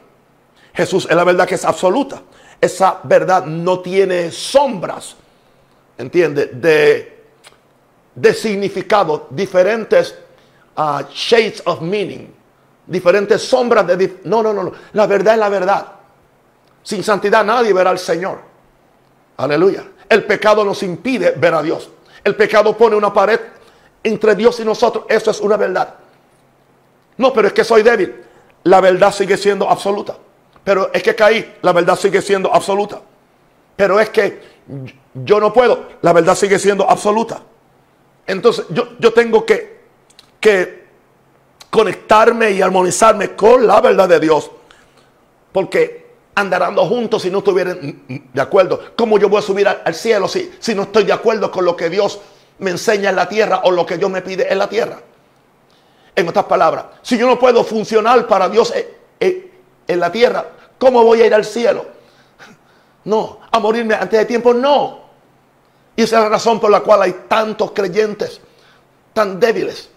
Jesús 0.75 1.07
es 1.09 1.17
la 1.17 1.25
verdad 1.25 1.49
que 1.49 1.55
es 1.55 1.65
absoluta 1.65 2.23
esa 2.61 3.01
verdad 3.05 3.47
no 3.47 3.81
tiene 3.81 4.31
sombras, 4.31 5.17
¿entiende? 5.97 6.47
De, 6.47 7.25
de 8.15 8.35
significado, 8.35 9.29
diferentes 9.31 10.15
uh, 10.77 11.03
shades 11.13 11.63
of 11.65 11.81
meaning, 11.81 12.33
diferentes 12.87 13.43
sombras 13.43 13.87
de... 13.87 14.21
no, 14.25 14.43
no, 14.43 14.53
no, 14.53 14.65
no, 14.65 14.73
la 14.93 15.07
verdad 15.07 15.35
es 15.35 15.41
la 15.41 15.49
verdad. 15.49 15.87
Sin 16.83 17.03
santidad 17.03 17.45
nadie 17.45 17.73
verá 17.73 17.91
al 17.91 17.99
Señor. 17.99 18.41
Aleluya. 19.37 19.85
El 20.09 20.25
pecado 20.25 20.65
nos 20.65 20.83
impide 20.83 21.33
ver 21.33 21.55
a 21.55 21.63
Dios. 21.63 21.89
El 22.25 22.37
pecado 22.37 22.77
pone 22.77 22.97
una 22.97 23.13
pared 23.13 23.41
entre 24.03 24.35
Dios 24.35 24.61
y 24.61 24.65
nosotros. 24.65 25.05
Eso 25.09 25.31
es 25.31 25.41
una 25.41 25.57
verdad. 25.57 25.95
No, 27.17 27.33
pero 27.33 27.49
es 27.49 27.55
que 27.55 27.65
soy 27.65 27.83
débil. 27.83 28.25
La 28.65 28.81
verdad 28.81 29.13
sigue 29.13 29.37
siendo 29.37 29.69
absoluta. 29.69 30.17
Pero 30.71 30.89
es 30.93 31.03
que 31.03 31.17
caí, 31.17 31.57
la 31.63 31.73
verdad 31.73 31.97
sigue 31.97 32.23
siendo 32.23 32.55
absoluta. 32.55 33.01
Pero 33.75 33.99
es 33.99 34.09
que 34.11 34.41
yo 35.15 35.41
no 35.41 35.53
puedo, 35.53 35.89
la 36.01 36.13
verdad 36.13 36.37
sigue 36.37 36.61
siendo 36.61 36.89
absoluta. 36.89 37.43
Entonces 38.25 38.67
yo, 38.71 38.91
yo 39.01 39.13
tengo 39.13 39.45
que, 39.45 39.81
que 40.39 40.85
conectarme 41.71 42.53
y 42.53 42.63
armonizarme 42.63 43.35
con 43.35 43.67
la 43.67 43.81
verdad 43.81 44.09
de 44.09 44.21
Dios. 44.21 44.49
Porque 45.51 46.07
andarán 46.37 46.77
juntos 46.77 47.23
si 47.23 47.33
no 47.33 47.39
estuvieran 47.39 48.05
de 48.33 48.41
acuerdo. 48.41 48.93
¿Cómo 48.95 49.19
yo 49.19 49.29
voy 49.29 49.41
a 49.41 49.43
subir 49.43 49.67
al 49.67 49.95
cielo 49.97 50.29
si, 50.29 50.53
si 50.61 50.73
no 50.73 50.83
estoy 50.83 51.03
de 51.03 51.13
acuerdo 51.13 51.51
con 51.51 51.65
lo 51.65 51.75
que 51.75 51.91
Dios 51.91 52.21
me 52.61 52.71
enseña 52.71 53.11
en 53.11 53.17
la 53.17 53.29
tierra 53.29 53.63
o 53.65 53.73
lo 53.73 53.85
que 53.85 53.99
Dios 53.99 54.09
me 54.09 54.23
pide 54.23 54.53
en 54.53 54.59
la 54.61 54.69
tierra? 54.69 55.01
En 56.15 56.29
otras 56.29 56.45
palabras, 56.45 56.85
si 57.03 57.19
yo 57.19 57.27
no 57.27 57.41
puedo 57.41 57.65
funcionar 57.65 58.29
para 58.29 58.49
Dios 58.49 58.73
en 59.91 59.99
la 60.01 60.13
tierra, 60.13 60.47
¿cómo 60.81 61.05
voy 61.05 61.21
a 61.21 61.27
ir 61.27 61.35
al 61.35 61.45
cielo? 61.45 61.87
No, 63.05 63.39
a 63.53 63.61
morirme 63.61 63.95
antes 63.95 64.19
de 64.19 64.25
tiempo, 64.25 64.53
no. 64.53 65.01
Y 65.95 66.03
esa 66.03 66.17
es 66.17 66.23
la 66.25 66.29
razón 66.31 66.59
por 66.59 66.71
la 66.71 66.81
cual 66.81 67.03
hay 67.03 67.25
tantos 67.29 67.71
creyentes 67.73 68.41
tan 69.13 69.39
débiles, 69.39 69.91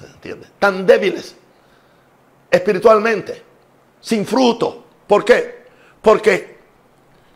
¿entiendes? 0.00 0.50
Tan 0.58 0.86
débiles 0.86 1.36
espiritualmente, 2.50 3.42
sin 4.00 4.24
fruto. 4.24 4.84
¿Por 5.06 5.24
qué? 5.24 5.66
Porque 6.00 6.58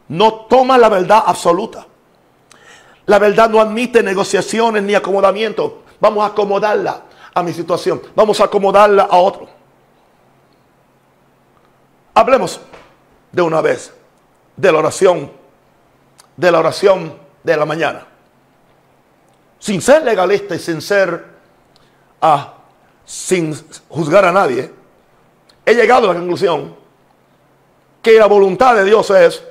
no 0.08 0.46
toma 0.46 0.78
la 0.78 0.88
verdad 0.88 1.24
absoluta. 1.26 1.86
La 3.06 3.18
verdad 3.18 3.50
no 3.50 3.60
admite 3.60 4.02
negociaciones 4.02 4.82
ni 4.82 4.94
acomodamiento. 4.94 5.82
Vamos 6.00 6.22
a 6.24 6.28
acomodarla 6.28 7.02
a 7.34 7.42
mi 7.42 7.52
situación. 7.52 8.00
Vamos 8.14 8.40
a 8.40 8.44
acomodarla 8.44 9.04
a 9.04 9.16
otro. 9.16 9.48
Hablemos 12.14 12.60
de 13.30 13.42
una 13.42 13.60
vez 13.60 13.92
de 14.56 14.72
la 14.72 14.78
oración, 14.78 15.32
de 16.36 16.50
la 16.50 16.58
oración 16.58 17.18
de 17.42 17.56
la 17.56 17.64
mañana. 17.64 18.06
Sin 19.58 19.80
ser 19.80 20.02
legalista 20.02 20.54
y 20.54 20.58
sin 20.58 20.82
ser, 20.82 21.24
ah, 22.20 22.54
sin 23.04 23.54
juzgar 23.88 24.24
a 24.24 24.32
nadie, 24.32 24.70
he 25.64 25.74
llegado 25.74 26.10
a 26.10 26.14
la 26.14 26.18
conclusión 26.18 26.76
que 28.02 28.18
la 28.18 28.26
voluntad 28.26 28.74
de 28.74 28.84
Dios 28.84 29.08
es 29.10 29.42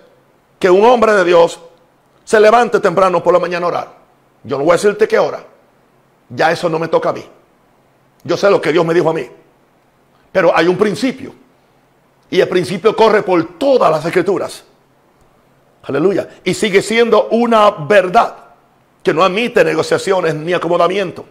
que 0.60 0.70
un 0.70 0.86
hombre 0.86 1.14
de 1.14 1.24
Dios 1.24 1.60
se 2.24 2.40
levante 2.40 2.80
temprano 2.80 3.24
por 3.24 3.34
la 3.34 3.40
mañana 3.40 3.66
a 3.66 3.70
orar. 3.70 3.94
Yo 4.44 4.58
no 4.58 4.64
voy 4.64 4.72
a 4.72 4.76
decirte 4.76 5.08
qué 5.08 5.18
hora. 5.18 5.44
Ya 6.30 6.52
eso 6.52 6.70
no 6.70 6.78
me 6.78 6.88
toca 6.88 7.10
a 7.10 7.14
mí. 7.14 7.26
Yo 8.24 8.38
sé 8.38 8.50
lo 8.50 8.62
que 8.62 8.72
Dios 8.72 8.86
me 8.86 8.94
dijo 8.94 9.10
a 9.10 9.14
mí. 9.14 9.28
Pero 10.32 10.56
hay 10.56 10.68
un 10.68 10.78
principio. 10.78 11.34
Y 12.32 12.40
el 12.40 12.48
principio 12.48 12.96
corre 12.96 13.24
por 13.24 13.60
todas 13.60 13.92
las 13.92 14.06
escrituras. 14.06 14.64
Aleluya. 15.84 16.30
Y 16.44 16.54
sigue 16.54 16.82
siendo 16.82 17.28
una 17.28 17.70
verdad 17.72 18.36
que 19.04 19.14
no 19.14 19.24
admite 19.24 19.64
negociaciones 19.66 20.34
ni 20.34 20.54
acomodamiento. 20.54 21.26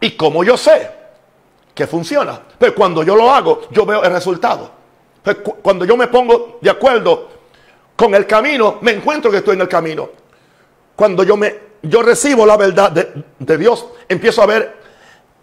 Y 0.00 0.12
como 0.12 0.42
yo 0.42 0.56
sé 0.56 0.90
que 1.74 1.86
funciona, 1.86 2.40
pero 2.58 2.74
cuando 2.74 3.02
yo 3.02 3.14
lo 3.14 3.30
hago, 3.30 3.62
yo 3.70 3.84
veo 3.84 4.02
el 4.02 4.10
resultado. 4.10 4.70
cuando 5.62 5.84
yo 5.84 5.98
me 5.98 6.06
pongo 6.06 6.58
de 6.62 6.70
acuerdo 6.70 7.28
con 7.94 8.14
el 8.14 8.26
camino, 8.26 8.78
me 8.80 8.92
encuentro 8.92 9.30
que 9.30 9.36
estoy 9.36 9.56
en 9.56 9.60
el 9.60 9.68
camino. 9.68 10.08
Cuando 10.96 11.22
yo 11.24 11.36
me 11.36 11.70
yo 11.82 12.02
recibo 12.02 12.44
la 12.44 12.56
verdad 12.56 12.90
de, 12.90 13.24
de 13.38 13.58
Dios, 13.58 13.86
empiezo 14.08 14.42
a 14.42 14.46
ver 14.46 14.79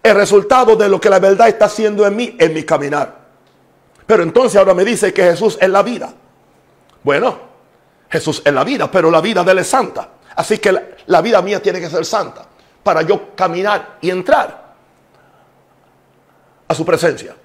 el 0.04 0.16
resultado 0.16 0.76
de 0.76 0.89
lo 0.89 1.00
que 1.02 1.10
la 1.10 1.20
verdad 1.20 1.48
está 1.48 1.66
haciendo 1.66 2.06
en 2.06 2.16
mí, 2.16 2.36
en 2.39 2.54
mi 2.54 2.64
caminar. 2.64 3.28
Pero 4.06 4.24
entonces 4.24 4.58
ahora 4.58 4.74
me 4.74 4.86
dice 4.86 5.14
que 5.14 5.24
Jesús 5.24 5.58
es 5.60 5.70
la 5.70 5.84
vida. 5.84 6.14
Bueno, 7.04 7.38
Jesús 8.10 8.41
es 8.43 8.54
la 8.54 8.64
vida, 8.64 8.89
pero 8.89 9.12
la 9.12 9.22
vida 9.22 9.43
de 9.43 9.52
él 9.52 9.60
es 9.60 9.68
santa. 9.68 10.10
Así 10.36 10.60
que 10.60 10.72
la, 11.08 11.22
vida 11.22 11.41
mía 11.41 11.62
tiene 11.62 11.80
que 11.80 11.89
ser 11.89 12.06
santa 12.06 12.45
para 12.84 13.02
yo 13.02 13.36
caminar 13.36 13.98
y 14.02 14.10
entrar 14.10 14.76
a 16.68 16.74
su 16.74 16.86
presencia. 16.86 17.36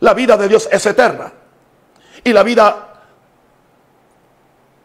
La 0.00 0.12
vida 0.12 0.36
de 0.36 0.48
Dios 0.48 0.68
es 0.70 0.84
eterna. 0.84 1.32
Y 2.22 2.32
la 2.32 2.42
vida 2.42 2.88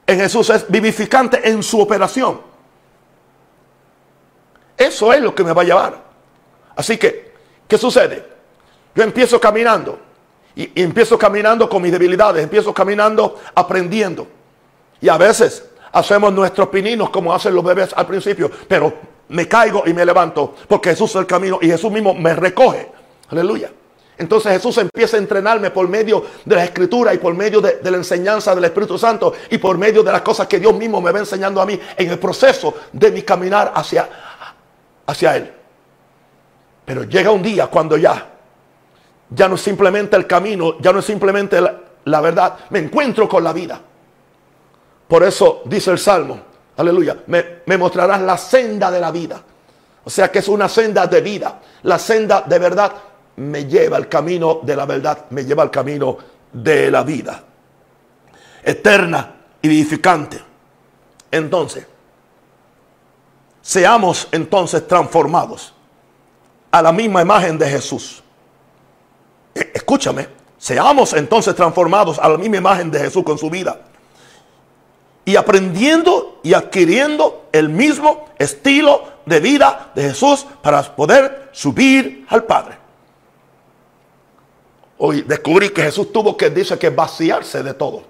en 0.07 0.19
Jesús 0.19 0.49
es 0.49 0.69
vivificante 0.69 1.49
en 1.49 1.61
su 1.61 1.81
operación. 1.81 2.41
Eso 4.77 5.11
es 5.11 5.21
lo 5.21 5.33
que 5.33 5.43
me 5.43 5.51
va 5.51 5.61
a 5.61 5.65
llevar. 5.65 6.04
Así 6.75 6.97
que, 6.97 7.31
¿qué 7.67 7.77
sucede? 7.77 8.23
Yo 8.93 9.03
empiezo 9.03 9.39
caminando 9.39 9.99
y, 10.55 10.81
empiezo 10.81 11.17
caminando 11.17 11.69
con 11.69 11.81
mis 11.81 11.91
debilidades, 11.91 12.43
empiezo 12.43 12.73
caminando 12.73 13.39
aprendiendo. 13.53 14.27
Y 15.01 15.09
a 15.09 15.17
veces 15.17 15.65
hacemos 15.91 16.33
nuestros 16.33 16.69
pininos 16.69 17.09
como 17.09 17.33
hacen 17.33 17.53
los 17.53 17.63
bebés 17.63 17.93
al 17.95 18.07
principio, 18.07 18.49
pero 18.67 18.93
me 19.29 19.47
caigo 19.47 19.83
y 19.85 19.93
me 19.93 20.05
levanto 20.05 20.55
porque 20.67 20.91
Jesús 20.91 21.09
es 21.11 21.15
el 21.17 21.25
camino 21.25 21.59
y 21.61 21.67
Jesús 21.67 21.91
mismo 21.91 22.13
me 22.13 22.33
recoge. 22.33 22.89
Aleluya. 23.29 23.71
Entonces 24.17 24.53
Jesús 24.53 24.77
empieza 24.77 25.17
a 25.17 25.19
entrenarme 25.19 25.71
por 25.71 25.89
medio 25.89 26.23
de 26.45 26.55
la 26.55 26.63
escritura 26.63 27.13
y 27.13 27.17
por 27.17 27.33
medio 27.33 27.59
de, 27.59 27.77
de, 27.77 27.91
la 27.91 27.97
enseñanza 27.97 28.55
del 28.55 28.63
Espíritu 28.63 28.97
Santo 28.97 29.33
y 29.49 29.57
por 29.57 29.77
medio 29.77 30.03
de 30.03 30.11
las 30.11 30.21
cosas 30.21 30.47
que 30.47 30.57
Dios 30.57 30.73
mismo 30.73 31.01
me 31.01 31.11
va 31.11 31.19
enseñando 31.19 31.61
a 31.61 31.65
mí 31.65 31.77
en 31.97 32.09
el 32.09 32.17
proceso 32.17 32.73
de 32.93 33.11
mi 33.11 33.23
caminar 33.23 33.73
hacia, 33.75 34.07
hacia 35.05 35.35
Él. 35.35 35.51
Pero 36.85 37.03
llega 37.03 37.31
un 37.31 37.41
día 37.41 37.67
cuando 37.67 37.97
ya 37.97 38.35
ya 39.29 39.47
no 39.47 39.55
es 39.55 39.61
simplemente 39.61 40.15
el 40.15 40.27
camino, 40.27 40.79
ya 40.79 40.93
no 40.93 40.99
es 40.99 41.05
simplemente 41.05 41.59
la, 41.61 42.21
verdad. 42.21 42.57
Me 42.69 42.79
encuentro 42.79 43.27
con 43.27 43.43
la 43.43 43.53
vida. 43.53 43.79
Por 45.07 45.23
eso 45.23 45.61
dice 45.65 45.91
el 45.91 45.99
Salmo, 45.99 46.39
aleluya, 46.77 47.17
me, 47.27 47.61
me 47.65 47.77
mostrarás 47.77 48.21
la 48.21 48.37
senda 48.37 48.91
de 48.91 48.99
la 48.99 49.11
vida. 49.11 49.41
O 50.03 50.09
sea 50.09 50.31
que 50.31 50.39
es 50.39 50.47
una 50.47 50.69
senda 50.69 51.07
de 51.07 51.21
vida. 51.21 51.59
La 51.83 51.97
senda 51.97 52.41
de 52.41 52.59
verdad 52.59 52.91
me 53.37 53.65
lleva 53.65 53.97
al 53.97 54.07
camino 54.07 54.59
de 54.61 54.75
la 54.75 54.85
verdad, 54.85 55.25
me 55.31 55.43
lleva 55.43 55.63
al 55.63 55.71
camino 55.71 56.17
de 56.51 56.91
la 56.91 57.03
vida. 57.03 57.43
Eterna 58.63 59.35
y 59.61 59.67
vivificante. 59.67 60.41
Entonces, 61.31 61.85
seamos 63.61 64.27
entonces 64.31 64.87
transformados 64.87 65.73
a 66.75 66.81
la 66.81 66.91
misma 66.91 67.21
imagen 67.21 67.57
de 67.57 67.69
Jesús 67.69 68.21
escúchame, 69.55 70.27
seamos 70.57 71.13
entonces 71.13 71.55
transformados 71.55 72.19
a 72.19 72.27
la 72.27 72.37
misma 72.37 72.57
imagen 72.57 72.91
de 72.91 72.99
Jesús 72.99 73.23
con 73.23 73.37
su 73.37 73.49
vida. 73.49 73.81
Y 75.23 75.35
aprendiendo 75.35 76.39
y 76.43 76.53
adquiriendo 76.53 77.47
el 77.51 77.69
mismo 77.69 78.25
estilo 78.37 79.03
de 79.25 79.39
vida 79.39 79.91
de 79.95 80.09
Jesús 80.09 80.45
para 80.61 80.83
poder 80.95 81.49
subir 81.51 82.25
al 82.29 82.43
Padre. 82.43 82.77
Hoy 84.97 85.21
descubrí 85.21 85.69
que 85.69 85.81
Jesús 85.81 86.11
tuvo 86.11 86.37
que, 86.37 86.49
dice 86.49 86.77
que 86.77 86.89
vaciarse 86.89 87.63
de 87.63 87.73
todo. 87.73 88.03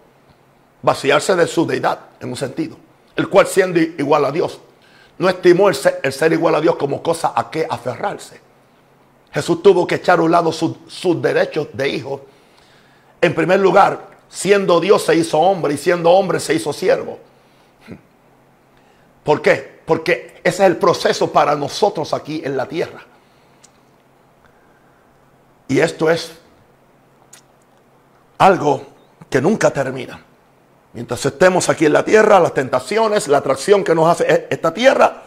Vaciarse 0.81 1.35
de 1.35 1.47
su 1.47 1.65
deidad, 1.65 1.99
en 2.19 2.29
un 2.29 2.35
sentido. 2.35 2.77
El 3.15 3.29
cual 3.29 3.47
siendo 3.47 3.79
igual 3.79 4.25
a 4.25 4.31
Dios, 4.31 4.59
no 5.17 5.29
estimó 5.29 5.69
el 5.69 5.75
ser, 5.75 5.99
el 6.03 6.11
ser 6.11 6.33
igual 6.33 6.55
a 6.55 6.61
Dios 6.61 6.75
como 6.75 7.01
cosa 7.01 7.33
a 7.35 7.49
que 7.49 7.65
aferrarse 7.69 8.44
Jesús 9.35 9.61
tuvo 9.61 9.85
que 9.85 9.95
echar 9.95 10.19
a 10.19 10.21
un 10.21 10.31
lado 10.31 10.49
sus 10.53 11.21
derechos 11.21 11.67
de 11.73 11.89
hijo. 11.89 12.25
En 13.19 13.35
primer 13.35 13.59
lugar, 13.59 14.07
siendo 14.29 14.79
Dios 14.79 15.03
se 15.03 15.13
hizo 15.13 15.37
hombre 15.37 15.73
y 15.73 15.77
siendo 15.77 16.09
hombre 16.09 16.39
se 16.39 16.53
hizo 16.53 16.71
siervo. 16.71 17.19
¿Por 19.25 19.41
qué? 19.41 19.81
Porque 19.85 20.39
ese 20.41 20.63
es 20.63 20.69
el 20.69 20.77
proceso 20.77 21.33
para 21.33 21.53
nosotros 21.53 22.13
aquí 22.13 22.41
en 22.45 22.55
la 22.55 22.65
tierra. 22.65 23.01
Y 25.67 25.79
esto 25.79 26.09
es 26.09 26.31
algo 28.37 28.85
que 29.29 29.41
nunca 29.41 29.69
termina. 29.69 30.23
Mientras 30.93 31.25
estemos 31.25 31.67
aquí 31.67 31.87
en 31.87 31.91
la 31.91 32.05
tierra, 32.05 32.39
las 32.39 32.53
tentaciones, 32.53 33.27
la 33.27 33.39
atracción 33.39 33.83
que 33.83 33.95
nos 33.95 34.07
hace 34.07 34.33
e-, 34.33 34.47
esta 34.49 34.73
tierra, 34.73 35.23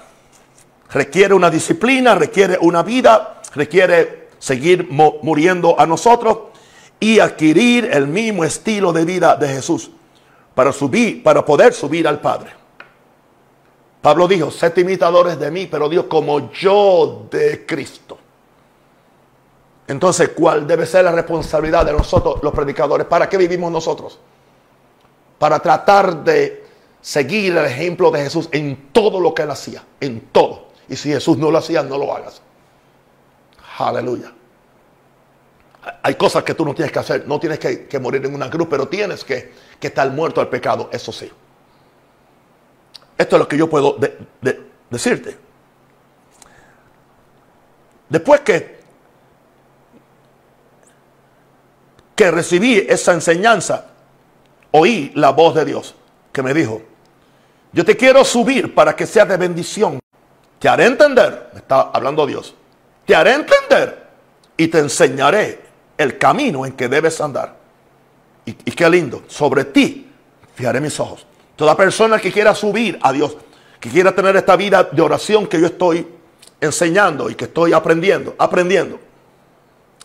requiere 0.92 1.34
una 1.34 1.50
disciplina, 1.50 2.14
requiere 2.14 2.56
una 2.62 2.82
vida 2.82 3.38
requiere 3.59 4.28
seguir 4.38 4.88
muriendo 4.90 5.78
a 5.78 5.86
nosotros 5.86 6.38
y 7.00 7.18
adquirir 7.18 7.90
el 7.92 8.06
mismo 8.06 8.44
estilo 8.44 8.92
de 8.92 9.04
vida 9.04 9.36
de 9.36 9.48
Jesús 9.48 9.90
para 10.54 10.72
subir, 10.72 11.22
para 11.22 11.44
poder 11.44 11.72
subir 11.72 12.09
al 12.09 12.20
Padre. 12.20 12.50
Pablo 14.00 14.26
dijo, 14.28 14.50
sed 14.50 14.76
imitadores 14.78 15.38
de 15.38 15.50
mí, 15.50 15.66
pero 15.66 15.88
Dios 15.88 16.06
como 16.09 16.52
yo 16.52 17.26
de 17.30 17.66
Cristo. 17.66 18.16
Entonces, 19.88 20.30
¿cuál 20.30 20.66
debe 20.66 20.86
ser 20.86 21.04
la 21.04 21.12
responsabilidad 21.12 21.84
de 21.84 21.92
nosotros 21.92 22.40
los 22.42 22.52
predicadores? 22.52 23.06
¿Para 23.06 23.28
qué 23.28 23.36
vivimos 23.36 23.72
nosotros? 23.72 24.18
Para 25.38 25.59
tratar 25.61 26.22
de 26.22 26.64
seguir 27.00 27.56
el 27.56 27.64
ejemplo 27.64 28.11
de 28.11 28.22
Jesús 28.22 28.48
en 28.52 28.90
todo 28.92 29.18
lo 29.20 29.34
que 29.34 29.42
él 29.42 29.50
hacía, 29.50 29.82
en 30.00 30.20
todo. 30.32 30.68
Y 30.88 30.96
si 30.96 31.11
Jesús 31.11 31.38
no 31.38 31.50
lo 31.50 31.59
hacía, 31.59 31.82
no 31.82 31.98
lo 31.98 32.14
hagas. 32.14 32.42
Aleluya. 33.79 34.33
Hay 36.03 36.14
cosas 36.16 36.43
que 36.43 36.55
tú 36.55 36.64
no 36.64 36.74
tienes 36.74 36.93
que 36.93 36.99
hacer. 36.99 37.26
No 37.26 37.39
tienes 37.39 37.59
que, 37.59 37.99
morir 38.01 38.24
en 38.26 38.35
una 38.35 38.51
cruz, 38.51 38.66
pero 38.68 38.89
tienes 38.89 39.24
que, 39.24 39.53
estar 39.81 40.11
muerto 40.11 40.41
al 40.41 40.49
pecado. 40.49 40.91
Eso 40.93 41.12
sí. 41.12 41.31
Esto 43.16 43.37
es 43.37 43.41
lo 43.41 43.49
que 43.49 43.57
yo 43.57 43.68
puedo 43.70 43.97
decirte. 44.91 45.39
Después 48.09 48.41
que, 48.41 48.79
que 52.14 52.31
recibí 52.31 52.79
esa 52.89 53.12
enseñanza, 53.12 53.87
oí 54.70 55.12
la 55.14 55.31
voz 55.31 55.55
de 55.55 55.64
Dios 55.64 55.95
que 56.33 56.43
me 56.43 56.55
dijo, 56.55 56.83
yo 57.72 57.85
te 57.85 57.97
quiero 57.97 58.24
subir 58.24 58.74
para 58.74 58.97
que 58.97 59.07
sea 59.07 59.24
de 59.24 59.37
bendición. 59.37 59.99
Te 60.59 60.68
haré 60.68 60.87
entender, 60.87 61.51
me 61.53 61.61
está 61.61 61.91
hablando 61.93 62.26
Dios, 62.26 62.55
te 63.09 63.16
haré 63.16 63.32
entender 63.32 64.06
y 64.54 64.68
te 64.68 64.80
enseñaré 64.80 65.59
el 65.96 66.18
camino 66.18 66.66
en 66.66 66.72
que 66.72 66.88
debes 66.88 67.18
andar. 67.22 67.56
Y, 68.44 68.52
qué 68.52 68.90
lindo, 68.90 69.22
sobre 69.28 69.64
ti 69.64 70.06
fijaré 70.54 70.78
mis 70.78 71.00
ojos. 71.00 71.26
Toda 71.56 71.74
persona 71.74 72.18
que 72.18 72.30
quiera 72.30 72.54
subir 72.54 72.98
a 73.00 73.11
Dios, 73.11 73.34
que 73.80 73.88
quiera 73.88 74.14
tener 74.14 74.36
esta 74.36 74.56
vida 74.56 74.84
de 74.84 75.00
oración 75.00 75.46
que 75.46 75.59
yo 75.59 75.68
estoy 75.68 76.06
enseñando 76.61 77.30
y 77.30 77.34
que 77.34 77.46
estoy 77.46 77.72
aprendiendo, 77.72 78.34
aprendiendo. 78.36 79.00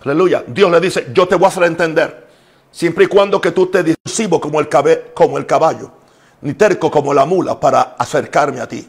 Aleluya. 0.06 0.46
Dios 0.48 0.72
le 0.72 0.80
dice, 0.80 1.08
yo 1.14 1.28
te 1.28 1.36
voy 1.36 1.46
a 1.46 1.48
hacer 1.50 1.64
entender. 1.64 2.28
Siempre 2.72 3.04
y 3.04 3.08
cuando 3.08 3.42
que 3.42 3.52
tú 3.52 3.68
te 3.68 3.84
decisivo 3.84 4.40
como 4.40 4.62
el, 4.62 4.70
como 5.14 5.38
el 5.38 5.46
caballo, 5.46 5.92
ni 6.40 6.54
terco 6.54 6.90
como 6.90 7.14
la 7.14 7.26
mula 7.26 7.60
para 7.60 7.96
acercarme 8.00 8.62
a 8.62 8.68
ti, 8.68 8.88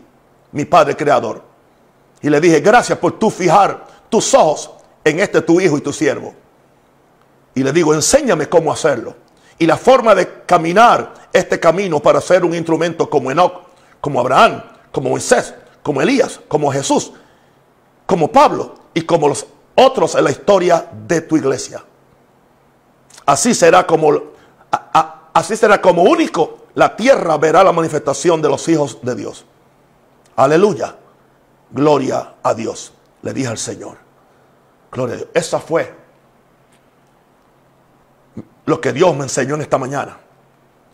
mi 0.52 0.66
Padre 0.66 0.94
Creador. 0.94 1.42
Y 2.22 2.30
le 2.30 2.40
dije, 2.40 2.60
gracias 2.60 2.96
por 2.96 3.18
tú 3.18 3.28
fijar 3.28 3.93
tus 4.14 4.32
ojos 4.32 4.70
en 5.02 5.18
este 5.18 5.40
tu 5.40 5.60
hijo 5.60 5.76
y 5.76 5.80
tu 5.80 5.92
siervo. 5.92 6.32
Y 7.52 7.64
le 7.64 7.72
digo, 7.72 7.92
enséñame 7.92 8.48
cómo 8.48 8.72
hacerlo. 8.72 9.16
Y 9.58 9.66
la 9.66 9.76
forma 9.76 10.14
de 10.14 10.44
caminar 10.46 11.14
este 11.32 11.58
camino 11.58 11.98
para 11.98 12.20
ser 12.20 12.44
un 12.44 12.54
instrumento 12.54 13.10
como 13.10 13.32
Enoch, 13.32 13.62
como 14.00 14.20
Abraham, 14.20 14.62
como 14.92 15.10
Moisés, 15.10 15.52
como 15.82 16.00
Elías, 16.00 16.38
como 16.46 16.70
Jesús, 16.70 17.12
como 18.06 18.30
Pablo 18.30 18.76
y 18.94 19.02
como 19.02 19.26
los 19.26 19.48
otros 19.74 20.14
en 20.14 20.22
la 20.22 20.30
historia 20.30 20.88
de 20.92 21.20
tu 21.20 21.36
iglesia. 21.36 21.82
Así 23.26 23.52
será 23.52 23.84
como 23.84 24.12
así 25.32 25.56
será 25.56 25.82
como 25.82 26.04
único 26.04 26.66
la 26.74 26.94
tierra 26.94 27.36
verá 27.36 27.64
la 27.64 27.72
manifestación 27.72 28.40
de 28.40 28.48
los 28.48 28.68
hijos 28.68 28.96
de 29.02 29.16
Dios. 29.16 29.44
Aleluya. 30.36 30.94
Gloria 31.72 32.34
a 32.44 32.54
Dios. 32.54 32.92
Le 33.22 33.32
dije 33.32 33.48
al 33.48 33.58
Señor. 33.58 34.03
Gloria 34.94 35.16
a 35.16 35.18
Dios. 35.18 35.28
Esa 35.34 35.58
fue 35.58 35.92
lo 38.64 38.80
que 38.80 38.92
Dios 38.92 39.14
me 39.14 39.24
enseñó 39.24 39.56
en 39.56 39.62
esta 39.62 39.76
mañana. 39.76 40.16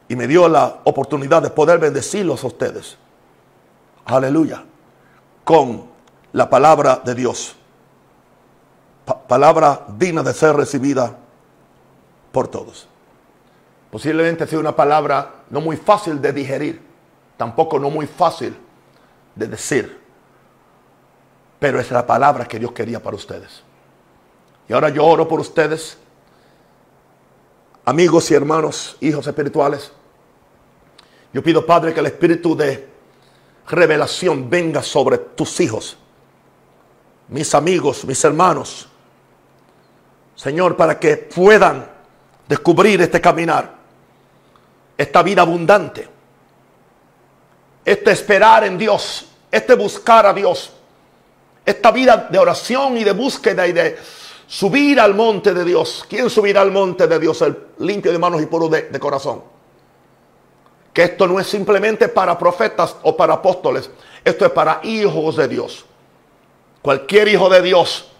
Y 0.09 0.16
me 0.16 0.26
dio 0.26 0.48
la 0.48 0.80
oportunidad 0.84 1.42
de 1.42 1.51
poder 1.51 1.78
bendecirlos 1.78 2.42
a 2.42 2.48
ustedes. 2.48 2.96
Aleluya. 4.07 4.64
Con 5.44 5.84
la 6.32 6.48
palabra 6.48 7.01
de 7.05 7.14
Dios. 7.14 7.57
palabra 9.28 9.86
digna 9.98 10.22
de 10.22 10.32
ser 10.32 10.57
recibida 10.57 11.16
por 12.32 12.48
todos. 12.48 12.88
Posiblemente 13.90 14.46
sea 14.46 14.59
una 14.59 14.74
palabra 14.74 15.42
no 15.51 15.61
muy 15.61 15.76
fácil 15.76 16.22
de 16.22 16.32
digerir, 16.32 16.80
tampoco 17.36 17.78
no 17.78 17.90
muy 17.90 18.07
fácil 18.07 18.57
de 19.34 19.48
decir, 19.48 20.01
pero 21.59 21.80
es 21.80 21.90
la 21.90 22.07
palabra 22.07 22.46
que 22.46 22.61
Dios 22.61 22.70
quería 22.70 23.03
para 23.03 23.16
ustedes. 23.16 23.64
Y 24.70 24.72
ahora 24.72 24.88
yo 24.88 25.04
oro 25.04 25.26
por 25.26 25.40
ustedes, 25.40 25.98
amigos 27.84 28.30
y 28.30 28.34
hermanos, 28.34 28.96
hijos 29.00 29.26
espirituales. 29.26 29.90
Yo 31.32 31.42
pido, 31.42 31.66
Padre, 31.66 31.92
que 31.92 31.98
el 31.98 32.06
espíritu 32.06 32.56
de 32.56 32.88
revelación 33.66 34.48
venga 34.48 34.80
sobre 34.80 35.18
tus 35.18 35.58
hijos, 35.58 35.96
mis 37.26 37.52
amigos, 37.52 38.04
mis 38.04 38.22
hermanos. 38.22 38.88
Señor, 40.36 40.76
para 40.76 41.00
que 41.00 41.16
puedan 41.16 41.90
descubrir 42.46 43.02
este 43.02 43.20
caminar, 43.20 43.74
esta 44.96 45.20
vida 45.24 45.42
abundante, 45.42 46.08
este 47.84 48.12
esperar 48.12 48.62
en 48.62 48.78
Dios, 48.78 49.30
este 49.50 49.74
buscar 49.74 50.26
a 50.26 50.32
Dios, 50.32 50.72
esta 51.66 51.90
vida 51.90 52.28
de 52.30 52.38
oración 52.38 52.96
y 52.98 53.02
de 53.02 53.10
búsqueda 53.10 53.66
y 53.66 53.72
de 53.72 53.98
subir 54.51 54.98
al 54.98 55.14
monte 55.14 55.55
de 55.55 55.64
Dios. 55.64 56.05
¿Quién 56.09 56.28
subirá 56.28 56.61
al 56.61 56.72
monte 56.72 57.07
de 57.07 57.20
Dios? 57.20 57.40
El 57.42 57.57
limpio 57.78 58.11
de 58.11 58.18
manos 58.18 58.42
y 58.42 58.46
puro 58.46 58.68
de, 58.68 58.90
corazón. 58.98 59.44
Que 60.92 61.05
esto 61.05 61.28
no 61.28 61.38
es 61.38 61.46
simplemente 61.46 62.09
para 62.09 62.36
profetas 62.36 62.96
o 63.03 63.16
para 63.16 63.34
apóstoles, 63.34 63.88
esto 64.24 64.44
es 64.44 64.51
para 64.51 64.80
hijos 64.82 65.36
de 65.36 65.46
Dios. 65.46 65.86
Cualquier 66.82 67.28
hijo 67.28 67.48
de 67.48 67.62
Dios 67.62 68.11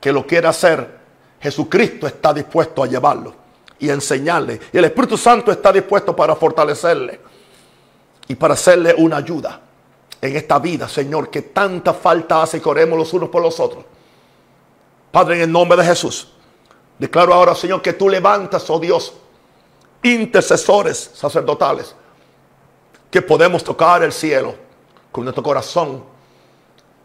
que 0.00 0.12
lo 0.12 0.26
quiera 0.26 0.48
hacer, 0.48 0.98
Jesucristo 1.40 2.08
está 2.08 2.34
dispuesto 2.34 2.82
a 2.82 2.88
llevarlo 2.88 3.32
y 3.78 3.90
enseñarle. 3.90 4.58
Y 4.72 4.78
el 4.78 4.86
Espíritu 4.86 5.16
Santo 5.16 5.52
está 5.52 5.72
dispuesto 5.72 6.16
para 6.16 6.34
fortalecerle 6.34 7.20
y 8.26 8.34
para 8.34 8.54
hacerle 8.54 8.92
una 8.98 9.18
ayuda 9.18 9.60
en 10.20 10.36
esta 10.36 10.58
vida, 10.58 10.88
Señor, 10.88 11.30
que 11.30 11.42
tanta 11.42 11.94
falta 11.94 12.42
hace 12.42 12.60
que 12.60 12.68
oremos 12.68 12.98
los 12.98 13.12
unos 13.12 13.28
por 13.28 13.40
los 13.40 13.60
otros. 13.60 13.84
Padre, 15.10 15.36
en 15.36 15.42
el 15.42 15.52
nombre 15.52 15.76
de 15.76 15.84
Jesús, 15.84 16.28
declaro 16.98 17.34
ahora, 17.34 17.54
Señor, 17.54 17.82
que 17.82 17.92
tú 17.92 18.08
levantas, 18.08 18.68
oh 18.70 18.78
Dios, 18.78 19.14
intercesores 20.02 21.10
sacerdotales, 21.14 21.94
que 23.10 23.20
podemos 23.20 23.64
tocar 23.64 24.02
el 24.02 24.12
cielo 24.12 24.54
con 25.10 25.24
nuestro 25.24 25.42
corazón 25.42 26.04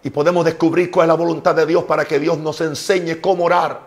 y 0.04 0.10
podemos 0.12 0.46
descubrir 0.46 0.92
cuál 0.92 1.06
es 1.06 1.08
la 1.08 1.16
voluntad 1.16 1.56
de 1.56 1.66
Dios 1.66 1.84
para 1.86 2.06
que 2.06 2.20
Dios 2.20 2.38
nos 2.38 2.62
enseñe 2.62 3.20
cómo 3.20 3.46
orar 3.46 3.82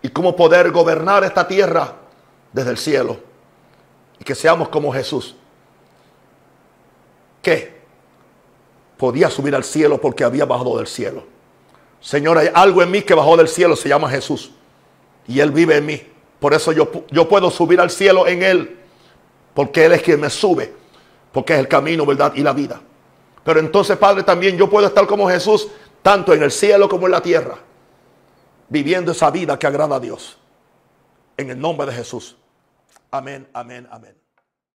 y 0.00 0.08
cómo 0.10 0.36
poder 0.36 0.70
gobernar 0.70 1.24
esta 1.24 1.48
tierra 1.48 1.94
desde 2.52 2.70
el 2.70 2.78
cielo. 2.78 3.18
Y 4.20 4.24
que 4.24 4.36
seamos 4.36 4.68
como 4.68 4.92
Jesús, 4.92 5.34
que 7.42 7.76
podía 8.96 9.28
subir 9.28 9.54
al 9.56 9.64
cielo 9.64 10.00
porque 10.00 10.22
había 10.22 10.44
bajado 10.44 10.76
del 10.78 10.86
cielo. 10.86 11.35
Señor, 12.06 12.38
hay 12.38 12.50
algo 12.54 12.84
en 12.84 12.90
mí 12.92 13.02
que 13.02 13.14
bajó 13.14 13.36
del 13.36 13.48
cielo, 13.48 13.74
se 13.74 13.88
llama 13.88 14.08
Jesús. 14.08 14.52
Y 15.26 15.40
Él 15.40 15.50
vive 15.50 15.76
en 15.76 15.86
mí. 15.86 16.00
Por 16.38 16.54
eso 16.54 16.70
yo, 16.70 16.88
yo 17.10 17.28
puedo 17.28 17.50
subir 17.50 17.80
al 17.80 17.90
cielo 17.90 18.28
en 18.28 18.44
Él. 18.44 18.78
Porque 19.52 19.86
Él 19.86 19.92
es 19.92 20.02
quien 20.02 20.20
me 20.20 20.30
sube. 20.30 20.72
Porque 21.32 21.54
es 21.54 21.58
el 21.58 21.66
camino, 21.66 22.06
verdad 22.06 22.32
y 22.36 22.42
la 22.42 22.52
vida. 22.52 22.80
Pero 23.42 23.58
entonces, 23.58 23.96
Padre, 23.96 24.22
también 24.22 24.56
yo 24.56 24.70
puedo 24.70 24.86
estar 24.86 25.04
como 25.08 25.28
Jesús, 25.28 25.66
tanto 26.00 26.32
en 26.32 26.44
el 26.44 26.52
cielo 26.52 26.88
como 26.88 27.06
en 27.06 27.12
la 27.12 27.20
tierra 27.20 27.58
viviendo 28.68 29.10
esa 29.12 29.30
vida 29.30 29.58
que 29.58 29.66
agrada 29.66 29.96
a 29.96 30.00
Dios. 30.00 30.38
En 31.36 31.50
el 31.50 31.60
nombre 31.60 31.86
de 31.86 31.92
Jesús. 31.92 32.36
Amén, 33.10 33.48
amén, 33.52 33.88
amén. 33.90 34.25